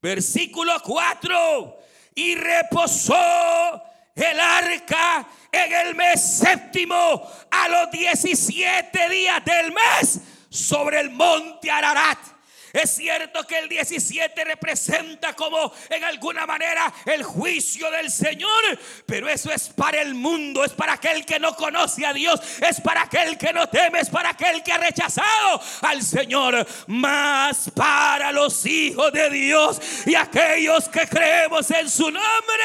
Versículo 0.00 0.80
4. 0.82 1.78
Y 2.14 2.34
reposó 2.34 3.82
el 4.14 4.40
arca 4.40 5.28
en 5.52 5.86
el 5.86 5.94
mes 5.94 6.38
séptimo 6.38 7.30
a 7.50 7.68
los 7.68 7.90
17 7.90 9.08
días 9.10 9.44
del 9.44 9.70
mes 9.70 10.20
sobre 10.48 11.00
el 11.00 11.10
monte 11.10 11.70
Ararat 11.70 12.37
es 12.72 12.94
cierto 12.94 13.46
que 13.46 13.58
el 13.58 13.68
17 13.68 14.44
representa 14.44 15.34
como 15.34 15.72
en 15.90 16.04
alguna 16.04 16.46
manera 16.46 16.92
el 17.04 17.22
juicio 17.22 17.90
del 17.90 18.10
Señor, 18.10 18.78
pero 19.06 19.28
eso 19.28 19.50
es 19.50 19.68
para 19.68 20.00
el 20.00 20.14
mundo, 20.14 20.64
es 20.64 20.72
para 20.72 20.94
aquel 20.94 21.24
que 21.24 21.38
no 21.38 21.54
conoce 21.54 22.04
a 22.04 22.12
Dios, 22.12 22.40
es 22.60 22.80
para 22.80 23.02
aquel 23.02 23.36
que 23.38 23.52
no 23.52 23.68
teme, 23.68 24.00
es 24.00 24.10
para 24.10 24.30
aquel 24.30 24.62
que 24.62 24.72
ha 24.72 24.78
rechazado 24.78 25.60
al 25.82 26.02
Señor, 26.02 26.66
más 26.86 27.70
para 27.74 28.32
los 28.32 28.64
hijos 28.66 29.12
de 29.12 29.30
Dios 29.30 29.80
y 30.06 30.14
aquellos 30.14 30.88
que 30.88 31.06
creemos 31.06 31.70
en 31.70 31.88
su 31.88 32.10
nombre. 32.10 32.64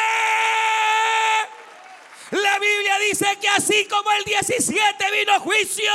La 2.33 2.57
Biblia 2.57 2.97
dice 3.11 3.37
que 3.39 3.47
así 3.47 3.85
como 3.85 4.11
el 4.11 4.23
17 4.23 5.11
vino 5.11 5.39
juicio, 5.39 5.91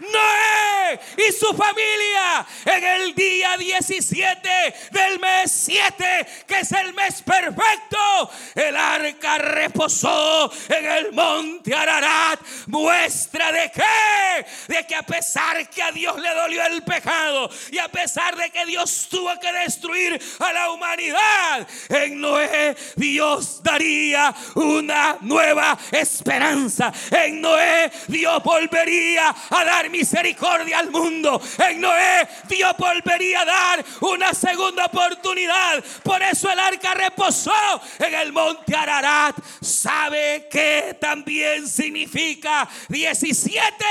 Noé 0.00 1.00
y 1.16 1.32
su 1.32 1.46
familia 1.54 2.46
en 2.66 2.84
el 2.84 3.14
día 3.14 3.56
17 3.56 4.48
del 4.90 5.18
mes 5.18 5.50
7, 5.50 6.26
que 6.46 6.58
es 6.58 6.72
el 6.72 6.92
mes 6.92 7.22
perfecto, 7.22 8.30
el 8.54 8.76
arca 8.76 9.38
reposó 9.38 10.52
en 10.68 10.84
el 10.84 11.12
monte 11.12 11.74
Ararat. 11.74 12.40
Muestra 12.66 13.50
de 13.52 13.70
qué? 13.70 14.46
De 14.68 14.86
que 14.86 14.94
a 14.94 15.02
pesar 15.02 15.68
que 15.70 15.82
a 15.82 15.92
Dios 15.92 16.18
le 16.20 16.34
dolió 16.34 16.66
el 16.66 16.82
pecado 16.82 17.48
y 17.70 17.78
a 17.78 17.88
pesar 17.88 18.36
de 18.36 18.50
que 18.50 18.66
Dios 18.66 19.08
tuvo 19.10 19.38
que 19.40 19.52
destruir 19.52 20.20
a 20.38 20.52
la 20.52 20.70
humanidad, 20.70 21.66
en 21.88 22.20
Noé 22.20 22.76
Dios 22.96 23.62
daría 23.62 24.34
una 24.54 25.16
nueva 25.22 25.61
esperanza. 25.90 26.92
En 27.10 27.40
Noé 27.40 27.90
Dios 28.08 28.42
volvería 28.42 29.34
a 29.50 29.64
dar 29.64 29.90
misericordia 29.90 30.78
al 30.78 30.90
mundo. 30.90 31.40
En 31.68 31.80
Noé 31.80 32.28
Dios 32.48 32.72
volvería 32.78 33.42
a 33.42 33.44
dar 33.44 33.84
una 34.00 34.34
segunda 34.34 34.86
oportunidad. 34.86 35.82
Por 36.02 36.22
eso 36.22 36.50
el 36.50 36.58
arca 36.58 36.94
reposó 36.94 37.52
en 37.98 38.14
el 38.14 38.32
monte 38.32 38.74
Ararat. 38.74 39.36
¿Sabe 39.60 40.48
que 40.50 40.96
también 41.00 41.68
significa 41.68 42.68
17? 42.88 43.84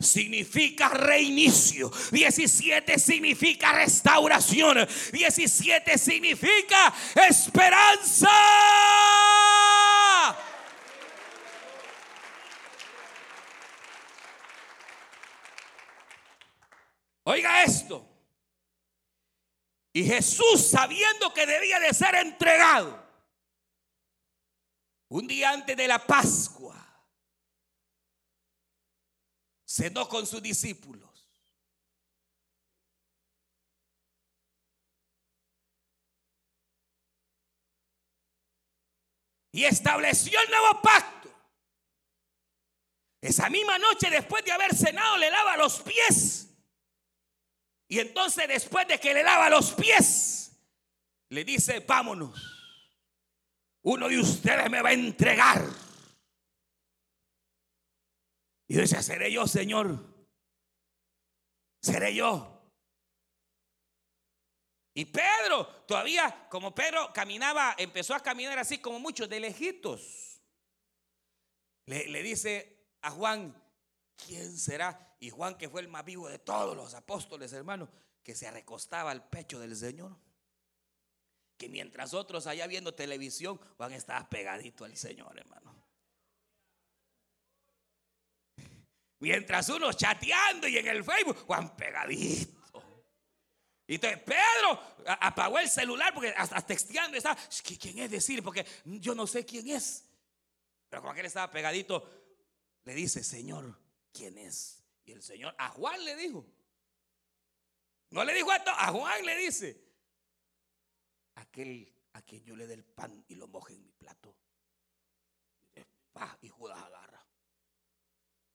Significa 0.00 0.88
reinicio. 0.88 1.90
17 2.10 2.98
significa 2.98 3.72
restauración. 3.72 4.86
17 5.12 5.98
significa 5.98 6.92
esperanza. 7.28 8.30
Oiga 17.28 17.62
esto. 17.62 18.08
Y 19.92 20.02
Jesús, 20.02 20.70
sabiendo 20.70 21.34
que 21.34 21.44
debía 21.44 21.78
de 21.78 21.92
ser 21.92 22.14
entregado, 22.14 23.06
un 25.08 25.26
día 25.26 25.50
antes 25.50 25.76
de 25.76 25.86
la 25.86 26.06
Pascua, 26.06 26.74
cenó 29.62 30.08
con 30.08 30.26
sus 30.26 30.40
discípulos. 30.40 31.28
Y 39.52 39.66
estableció 39.66 40.40
el 40.40 40.48
nuevo 40.48 40.80
pacto. 40.80 41.30
Esa 43.20 43.50
misma 43.50 43.78
noche, 43.78 44.08
después 44.08 44.42
de 44.46 44.52
haber 44.52 44.74
cenado, 44.74 45.18
le 45.18 45.30
lava 45.30 45.58
los 45.58 45.82
pies. 45.82 46.47
Y 47.88 48.00
entonces, 48.00 48.46
después 48.46 48.86
de 48.86 49.00
que 49.00 49.14
le 49.14 49.22
lava 49.22 49.48
los 49.48 49.72
pies, 49.72 50.52
le 51.30 51.44
dice, 51.44 51.80
vámonos. 51.80 52.54
Uno 53.82 54.08
de 54.08 54.18
ustedes 54.18 54.70
me 54.70 54.82
va 54.82 54.90
a 54.90 54.92
entregar. 54.92 55.64
Y 58.68 58.76
dice, 58.76 59.02
seré 59.02 59.32
yo, 59.32 59.46
Señor. 59.46 59.98
Seré 61.80 62.14
yo. 62.14 62.54
Y 64.92 65.06
Pedro, 65.06 65.66
todavía, 65.86 66.48
como 66.50 66.74
Pedro 66.74 67.10
caminaba, 67.14 67.74
empezó 67.78 68.14
a 68.14 68.20
caminar 68.20 68.58
así 68.58 68.78
como 68.78 69.00
muchos 69.00 69.28
de 69.30 69.40
lejitos. 69.40 70.42
Le, 71.86 72.08
le 72.08 72.22
dice 72.22 72.90
a 73.00 73.10
Juan, 73.12 73.54
¿quién 74.16 74.58
será? 74.58 75.07
Y 75.20 75.30
Juan, 75.30 75.56
que 75.56 75.68
fue 75.68 75.80
el 75.80 75.88
más 75.88 76.04
vivo 76.04 76.28
de 76.28 76.38
todos 76.38 76.76
los 76.76 76.94
apóstoles, 76.94 77.52
hermano, 77.52 77.88
que 78.22 78.34
se 78.34 78.50
recostaba 78.50 79.10
al 79.10 79.28
pecho 79.28 79.58
del 79.58 79.76
Señor. 79.76 80.16
Que 81.56 81.68
mientras 81.68 82.14
otros 82.14 82.46
allá 82.46 82.66
viendo 82.66 82.94
televisión, 82.94 83.60
Juan 83.76 83.92
estaba 83.92 84.28
pegadito 84.28 84.84
al 84.84 84.96
Señor, 84.96 85.36
hermano. 85.38 85.74
Mientras 89.20 89.68
uno 89.70 89.92
chateando 89.92 90.68
y 90.68 90.78
en 90.78 90.86
el 90.86 91.02
Facebook, 91.02 91.38
Juan 91.46 91.74
pegadito. 91.76 92.58
Y 93.88 93.94
entonces 93.94 94.20
Pedro 94.20 94.80
apagó 95.06 95.58
el 95.58 95.68
celular 95.68 96.12
porque 96.12 96.28
hasta 96.36 96.60
texteando 96.60 97.16
estaba, 97.16 97.38
¿quién 97.80 97.98
es 97.98 98.10
decir? 98.10 98.42
Porque 98.42 98.64
yo 98.84 99.14
no 99.14 99.26
sé 99.26 99.46
quién 99.46 99.66
es. 99.68 100.04
Pero 100.88 101.02
como 101.02 101.12
aquel 101.12 101.26
estaba 101.26 101.50
pegadito, 101.50 102.06
le 102.84 102.94
dice, 102.94 103.24
Señor, 103.24 103.76
¿quién 104.12 104.36
es? 104.38 104.77
Y 105.08 105.12
el 105.12 105.22
Señor 105.22 105.54
a 105.56 105.70
Juan 105.70 106.04
le 106.04 106.14
dijo. 106.16 106.46
No 108.10 108.24
le 108.24 108.34
dijo 108.34 108.52
a, 108.52 108.56
a 108.56 108.92
Juan 108.92 109.24
le 109.24 109.36
dice, 109.38 109.82
aquel 111.36 111.90
a 112.12 112.20
quien 112.20 112.44
yo 112.44 112.54
le 112.54 112.66
dé 112.66 112.74
el 112.74 112.84
pan 112.84 113.24
y 113.26 113.34
lo 113.34 113.48
moje 113.48 113.72
en 113.72 113.82
mi 113.82 113.90
plato. 113.92 114.36
Y 116.42 116.48
Judas 116.48 116.78
agarra. 116.82 117.24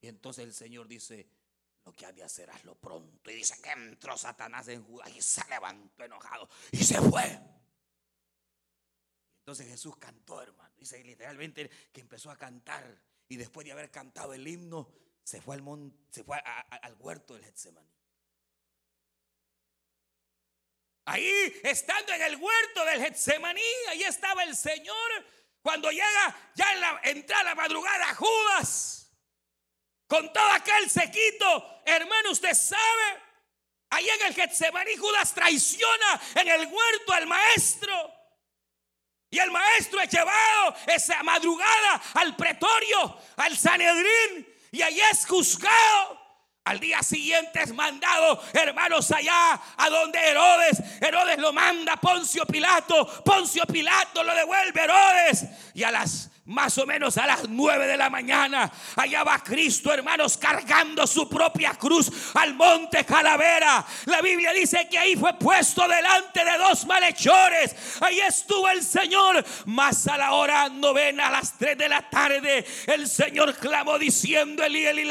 Y 0.02 0.08
entonces 0.08 0.44
el 0.44 0.54
Señor 0.54 0.88
dice, 0.88 1.28
lo 1.86 1.92
que 1.94 2.06
ha 2.06 2.12
de 2.12 2.22
hacer, 2.22 2.52
hazlo 2.52 2.76
pronto. 2.76 3.32
Y 3.32 3.36
dice 3.36 3.60
que 3.60 3.72
entró 3.72 4.16
Satanás 4.16 4.68
en 4.68 4.84
Judas 4.84 5.10
y 5.16 5.22
se 5.24 5.44
levantó 5.50 6.04
enojado 6.04 6.48
y 6.72 6.84
se 6.84 7.02
fue. 7.02 7.39
Entonces 9.39 9.68
Jesús 9.68 9.98
cantó, 9.98 10.39
hermano. 10.39 10.76
Dice 10.78 11.04
literalmente 11.04 11.68
que 11.92 12.02
empezó 12.02 12.30
a 12.30 12.38
cantar. 12.38 13.02
Y 13.28 13.38
después 13.38 13.66
de 13.66 13.72
haber 13.72 13.89
cantado 13.89 14.34
el 14.34 14.48
himno, 14.48 15.03
se 15.24 15.42
fue 15.42 15.56
al, 15.56 15.62
monte, 15.62 15.98
se 16.12 16.24
fue 16.24 16.38
al 16.38 16.96
huerto 17.00 17.34
del 17.34 17.44
Getsemaní. 17.46 17.94
Ahí, 21.06 21.60
estando 21.64 22.14
en 22.14 22.22
el 22.22 22.36
huerto 22.38 22.86
del 22.86 23.02
Getsemaní, 23.02 23.62
ahí 23.90 24.04
estaba 24.04 24.44
el 24.44 24.56
Señor. 24.56 25.26
Cuando 25.62 25.90
llega 25.92 26.52
ya 26.56 26.74
en 26.74 26.82
la 26.82 27.02
entrada 27.04 27.44
la 27.44 27.56
madrugada 27.56 28.16
Judas, 28.16 29.12
con 30.08 30.32
todo 30.32 30.52
aquel 30.52 30.90
sequito, 30.90 31.82
hermano, 31.86 32.32
usted 32.32 32.54
sabe, 32.54 33.22
ahí 33.90 34.08
en 34.10 34.28
el 34.28 34.34
Getsemaní 34.34 34.96
Judas 34.96 35.34
traiciona 35.34 36.22
en 36.36 36.48
el 36.48 36.68
huerto 36.68 37.14
al 37.14 37.28
maestro. 37.28 38.14
Y 39.30 39.40
el 39.40 39.50
maestro 39.50 40.00
es 40.00 40.12
llevado 40.12 40.76
esa 40.86 41.24
madrugada 41.24 42.02
al 42.14 42.36
pretorio, 42.36 43.18
al 43.38 43.58
Sanedrín, 43.58 44.53
y 44.74 44.82
ahí 44.82 45.00
es 45.12 45.26
juzgado. 45.26 46.20
Al 46.66 46.80
día 46.80 47.04
siguiente 47.04 47.62
es 47.62 47.74
mandado, 47.74 48.42
hermanos, 48.54 49.12
allá 49.12 49.60
a 49.78 49.90
donde 49.90 50.18
Herodes, 50.18 50.82
Herodes 51.02 51.38
lo 51.38 51.52
manda 51.52 51.98
Poncio 51.98 52.46
Pilato, 52.46 53.06
Poncio 53.24 53.66
Pilato 53.66 54.24
lo 54.24 54.34
devuelve 54.34 54.82
Herodes. 54.82 55.46
Y 55.74 55.84
a 55.84 55.92
las 55.92 56.32
más 56.46 56.78
o 56.78 56.86
menos 56.86 57.18
a 57.18 57.26
las 57.26 57.48
nueve 57.48 57.88
de 57.88 57.96
la 57.96 58.10
mañana, 58.10 58.70
allá 58.98 59.24
va 59.24 59.40
Cristo, 59.40 59.94
hermanos, 59.94 60.38
cargando 60.38 61.08
su 61.08 61.30
propia 61.30 61.72
cruz 61.76 62.12
al 62.34 62.54
monte 62.56 63.06
Calavera. 63.06 63.86
La 64.06 64.22
Biblia 64.22 64.52
dice 64.52 64.90
que 64.90 65.00
ahí 65.00 65.16
fue 65.16 65.34
puesto 65.36 65.88
delante 65.88 66.44
de 66.44 66.58
dos 66.58 66.86
malhechores. 66.86 67.76
Ahí 68.02 68.20
estuvo 68.20 68.68
el 68.70 68.84
Señor. 68.84 69.44
Más 69.68 70.06
a 70.08 70.18
la 70.18 70.34
hora 70.34 70.68
novena, 70.68 71.28
a 71.28 71.32
las 71.32 71.58
tres 71.58 71.78
de 71.78 71.88
la 71.88 72.10
tarde, 72.10 72.66
el 72.88 73.08
Señor 73.08 73.56
clamó 73.56 73.98
diciendo: 73.98 74.64
Eli, 74.66 74.86
Eli, 74.86 75.10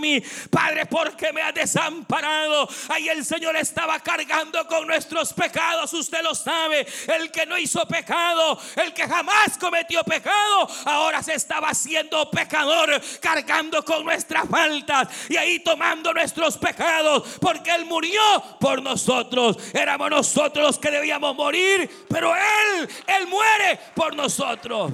mí 0.00 0.22
Padre, 0.50 0.86
¿por 0.86 1.14
qué 1.14 1.32
me 1.34 1.42
has 1.42 1.54
desamparado? 1.54 2.68
Ahí 2.88 3.08
el 3.08 3.24
Señor 3.24 3.54
estaba 3.56 4.00
cargando 4.00 4.66
con 4.66 4.86
nuestros 4.86 5.34
pecados. 5.34 5.92
Usted 5.92 6.22
lo 6.22 6.34
sabe. 6.34 6.86
El 7.06 7.30
que 7.30 7.44
no 7.44 7.58
hizo 7.58 7.86
pecado, 7.86 8.58
el 8.76 8.94
que 8.94 9.06
jamás 9.06 9.58
cometió 9.58 10.02
pecado 10.04 10.21
ahora 10.84 11.22
se 11.22 11.34
estaba 11.34 11.70
haciendo 11.70 12.30
pecador, 12.30 13.00
cargando 13.20 13.84
con 13.84 14.04
nuestras 14.04 14.48
faltas 14.48 15.08
y 15.28 15.36
ahí 15.36 15.60
tomando 15.60 16.12
nuestros 16.12 16.58
pecados, 16.58 17.38
porque 17.40 17.70
Él 17.70 17.84
murió 17.86 18.20
por 18.60 18.82
nosotros. 18.82 19.56
Éramos 19.72 20.10
nosotros 20.10 20.66
los 20.66 20.78
que 20.78 20.90
debíamos 20.90 21.34
morir, 21.34 22.06
pero 22.08 22.34
Él, 22.34 22.88
Él 23.06 23.26
muere 23.26 23.78
por 23.94 24.14
nosotros. 24.14 24.92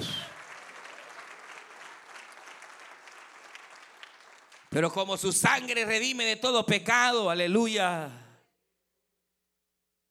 Pero 4.70 4.92
como 4.92 5.16
su 5.16 5.32
sangre 5.32 5.84
redime 5.86 6.24
de 6.26 6.36
todo 6.36 6.66
pecado, 6.66 7.30
aleluya. 7.30 8.10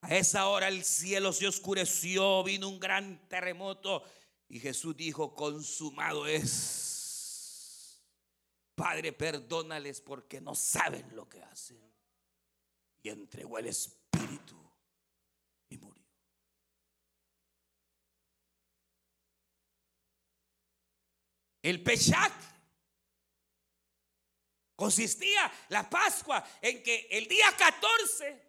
A 0.02 0.16
esa 0.16 0.48
hora 0.48 0.68
el 0.68 0.84
cielo 0.84 1.34
se 1.34 1.48
oscureció, 1.48 2.44
vino 2.44 2.70
un 2.70 2.80
gran 2.80 3.28
terremoto 3.28 4.04
y 4.50 4.60
Jesús 4.60 4.96
dijo, 4.96 5.36
consumado 5.36 6.26
es. 6.26 8.02
Padre, 8.76 9.12
perdónales 9.12 10.02
porque 10.02 10.40
no 10.40 10.56
saben 10.56 11.16
lo 11.16 11.28
que 11.28 11.42
hacen. 11.44 11.82
Y 13.02 13.10
entregó 13.10 13.58
el 13.58 13.68
Espíritu 13.68 14.56
y 15.70 15.78
murió. 15.78 16.06
El 21.62 21.84
Peshac 21.84 22.34
consistía 24.76 25.52
la 25.70 25.90
Pascua 25.90 26.48
en 26.62 26.82
que 26.84 27.08
el 27.12 27.28
día 27.28 27.48
14 27.58 28.47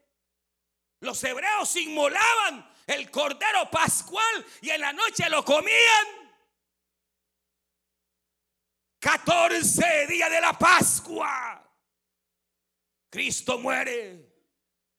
los 1.00 1.22
hebreos 1.24 1.76
inmolaban 1.76 2.68
el 2.86 3.10
cordero 3.10 3.70
pascual 3.70 4.46
y 4.60 4.70
en 4.70 4.80
la 4.80 4.92
noche 4.92 5.28
lo 5.28 5.44
comían. 5.44 6.06
14 9.00 10.06
días 10.08 10.30
de 10.30 10.40
la 10.40 10.58
Pascua. 10.58 11.64
Cristo 13.10 13.58
muere. 13.58 14.26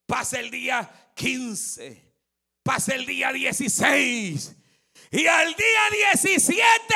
Pasa 0.06 0.40
el 0.40 0.50
día 0.50 1.12
15. 1.14 2.14
Pasa 2.62 2.94
el 2.94 3.06
día 3.06 3.32
16. 3.32 4.56
Y 5.12 5.26
al 5.26 5.54
día 5.54 5.80
17, 6.14 6.94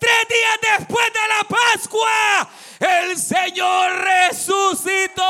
tres 0.00 0.28
días 0.28 0.78
después 0.78 1.06
de 1.12 1.28
la 1.28 1.44
Pascua, 1.44 2.50
el 2.80 3.16
Señor 3.16 3.92
resucitó 4.04 5.22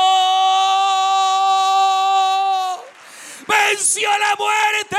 venció 3.47 4.09
la 4.19 4.35
muerte 4.35 4.97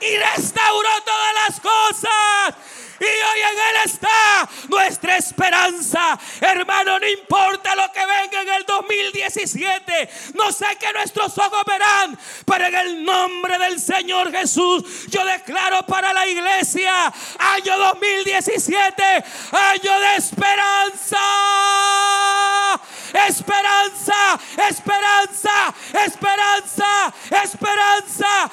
y 0.00 0.16
restauró 0.16 0.88
todas 1.04 1.34
las 1.48 1.60
cosas. 1.60 2.54
Y 3.04 3.06
hoy 3.06 3.40
en 3.52 3.58
Él 3.58 3.76
está 3.84 4.48
nuestra 4.68 5.16
esperanza. 5.16 6.18
Hermano, 6.40 6.98
no 6.98 7.08
importa 7.08 7.74
lo 7.76 7.90
que 7.92 8.00
venga 8.00 8.42
en 8.42 8.48
el 8.48 8.64
2017. 8.64 10.10
No 10.34 10.52
sé 10.52 10.66
qué 10.80 10.92
nuestros 10.92 11.36
ojos 11.38 11.62
verán. 11.66 12.18
Pero 12.46 12.66
en 12.66 12.74
el 12.74 13.04
nombre 13.04 13.58
del 13.58 13.78
Señor 13.80 14.30
Jesús, 14.32 15.06
yo 15.08 15.24
declaro 15.24 15.84
para 15.86 16.12
la 16.12 16.26
iglesia, 16.26 17.12
año 17.38 17.78
2017, 17.78 19.02
año 19.52 20.00
de 20.00 20.16
esperanza. 20.16 21.20
Esperanza 23.28 23.64
esperanza, 24.04 24.40
esperanza, 24.66 25.74
esperanza, 26.02 27.10
esperanza. 27.40 28.50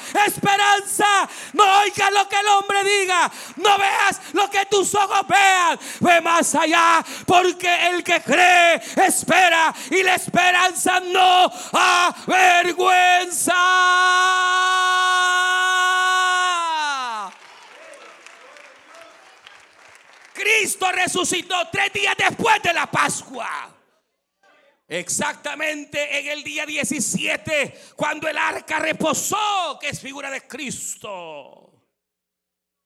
No 1.54 1.80
oigas 1.80 2.12
lo 2.12 2.28
que 2.28 2.36
el 2.36 2.48
hombre 2.48 2.84
diga, 2.84 3.32
no 3.58 3.78
veas 3.78 4.20
lo 4.34 4.50
que 4.50 4.66
tus 4.66 4.94
ojos 4.96 5.28
vean, 5.28 5.80
ve 6.00 6.22
más 6.22 6.54
allá, 6.56 7.04
porque 7.26 7.90
el 7.90 8.04
que 8.04 8.22
cree 8.22 8.82
espera 9.06 9.74
y 9.90 10.04
la 10.04 10.16
esperanza 10.16 11.00
no 11.00 11.52
avergüenza. 11.74 13.54
Cristo 20.34 20.92
resucitó 20.92 21.56
tres 21.72 21.94
días 21.94 22.16
después 22.18 22.62
de 22.64 22.74
la 22.74 22.88
Pascua. 22.88 23.81
Exactamente 24.92 26.20
en 26.20 26.28
el 26.28 26.44
día 26.44 26.66
17, 26.66 27.94
cuando 27.96 28.28
el 28.28 28.38
arca 28.38 28.78
reposó, 28.78 29.80
que 29.80 29.88
es 29.88 30.02
figura 30.02 30.30
de 30.30 30.46
Cristo. 30.46 31.88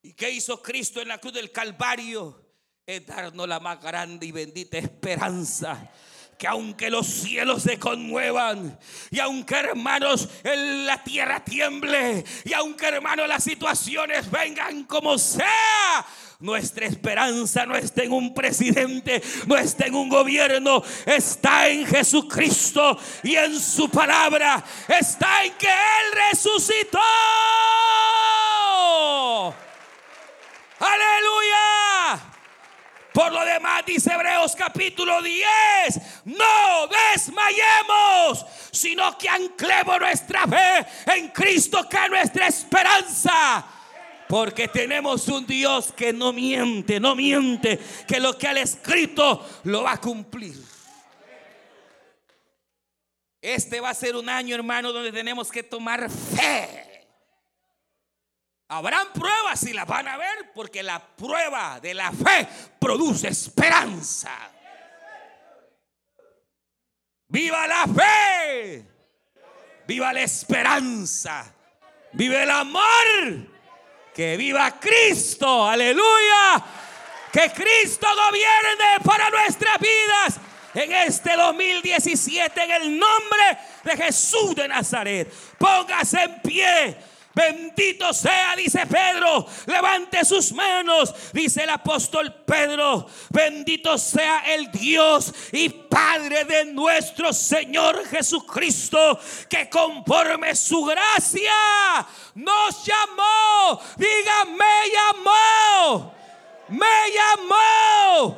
¿Y 0.03 0.13
qué 0.13 0.29
hizo 0.29 0.61
Cristo 0.61 1.01
en 1.01 1.07
la 1.07 1.17
cruz 1.17 1.33
del 1.33 1.51
Calvario? 1.51 2.45
Es 2.85 3.07
darnos 3.07 3.47
la 3.47 3.59
más 3.59 3.81
grande 3.81 4.27
y 4.27 4.31
bendita 4.31 4.77
esperanza 4.77 5.91
que 6.37 6.47
aunque 6.47 6.89
los 6.89 7.07
cielos 7.07 7.63
se 7.63 7.79
conmuevan 7.79 8.77
y 9.09 9.19
aunque 9.19 9.55
hermanos 9.55 10.27
en 10.43 10.85
la 10.85 11.01
tierra 11.03 11.43
tiemble 11.43 12.23
y 12.43 12.53
aunque 12.53 12.87
hermanos 12.87 13.27
las 13.27 13.43
situaciones 13.43 14.29
vengan 14.29 14.83
como 14.83 15.17
sea, 15.17 16.05
nuestra 16.39 16.85
esperanza 16.85 17.65
no 17.65 17.75
está 17.75 18.03
en 18.03 18.11
un 18.11 18.33
presidente, 18.33 19.21
no 19.47 19.57
está 19.57 19.85
en 19.85 19.95
un 19.95 20.09
gobierno, 20.09 20.83
está 21.05 21.67
en 21.67 21.85
Jesucristo 21.85 22.97
y 23.23 23.35
en 23.35 23.59
su 23.59 23.89
palabra, 23.89 24.63
está 24.87 25.43
en 25.43 25.53
que 25.53 25.67
Él 25.67 26.19
resucitó. 26.31 26.99
Aleluya. 30.79 32.35
Por 33.13 33.31
lo 33.31 33.45
demás, 33.45 33.83
dice 33.85 34.11
Hebreos 34.11 34.53
capítulo 34.57 35.21
10, 35.21 35.45
no 36.25 36.87
desmayemos, 37.13 38.45
sino 38.71 39.17
que 39.17 39.29
anclemos 39.29 39.99
nuestra 40.01 40.45
fe 40.45 40.85
en 41.15 41.29
Cristo, 41.29 41.87
que 41.87 41.95
es 41.95 42.09
nuestra 42.09 42.47
esperanza. 42.47 43.65
Porque 44.27 44.67
tenemos 44.67 45.27
un 45.27 45.45
Dios 45.45 45.93
que 45.93 46.11
no 46.11 46.33
miente, 46.33 46.99
no 46.99 47.15
miente, 47.15 47.79
que 48.07 48.19
lo 48.19 48.37
que 48.37 48.47
ha 48.47 48.53
escrito 48.53 49.45
lo 49.63 49.83
va 49.83 49.93
a 49.93 50.01
cumplir. 50.01 50.55
Este 53.41 53.79
va 53.79 53.91
a 53.91 53.93
ser 53.93 54.15
un 54.15 54.27
año, 54.27 54.55
hermano, 54.55 54.91
donde 54.91 55.11
tenemos 55.11 55.51
que 55.51 55.61
tomar 55.61 56.09
fe. 56.09 57.07
Habrán 58.67 59.13
pruebas 59.13 59.61
y 59.63 59.73
las 59.73 59.85
van 59.85 60.07
a 60.07 60.17
ver 60.17 60.51
porque 60.55 60.81
la 60.81 60.99
prueba 61.15 61.79
de 61.79 61.93
la 61.93 62.11
fe 62.11 62.47
produce 62.79 63.27
esperanza. 63.27 64.31
Viva 67.27 67.67
la 67.67 67.85
fe. 67.85 68.85
Viva 69.87 70.11
la 70.11 70.21
esperanza. 70.21 71.53
Vive 72.13 72.41
el 72.41 72.49
amor. 72.49 73.54
Que 74.15 74.37
viva 74.37 74.79
Cristo. 74.79 75.67
Aleluya. 75.67 76.63
Que 77.31 77.51
Cristo 77.51 78.07
gobierne 78.07 79.03
para 79.03 79.29
nuestras 79.29 79.77
vidas 79.77 80.39
en 80.73 80.91
este 80.93 81.35
2017 81.35 82.63
en 82.63 82.71
el 82.71 82.97
nombre 82.97 83.57
de 83.83 83.97
Jesús 83.97 84.55
de 84.55 84.69
Nazaret. 84.69 85.33
Póngase 85.57 86.23
en 86.23 86.41
pie. 86.41 86.97
Bendito 87.35 88.13
sea, 88.13 88.55
dice 88.55 88.87
Pedro. 88.87 89.45
Levante 89.65 90.23
sus 90.23 90.53
manos, 90.53 91.13
dice 91.33 91.63
el 91.63 91.69
apóstol 91.69 92.33
Pedro. 92.45 93.05
Bendito 93.29 93.97
sea 93.97 94.53
el 94.53 94.71
Dios 94.71 95.33
y 95.51 95.67
Padre 95.67 96.45
de 96.45 96.63
nuestro 96.63 97.33
Señor 97.33 98.07
Jesucristo, 98.07 99.19
que 99.49 99.69
conforme 99.69 100.55
su 100.55 100.85
gracia 100.85 102.07
nos 102.35 102.85
llamó. 102.85 103.81
Diga, 103.97 104.45
me 104.45 104.89
llamó. 104.93 106.13
Me 106.69 107.11
llamó 107.13 108.37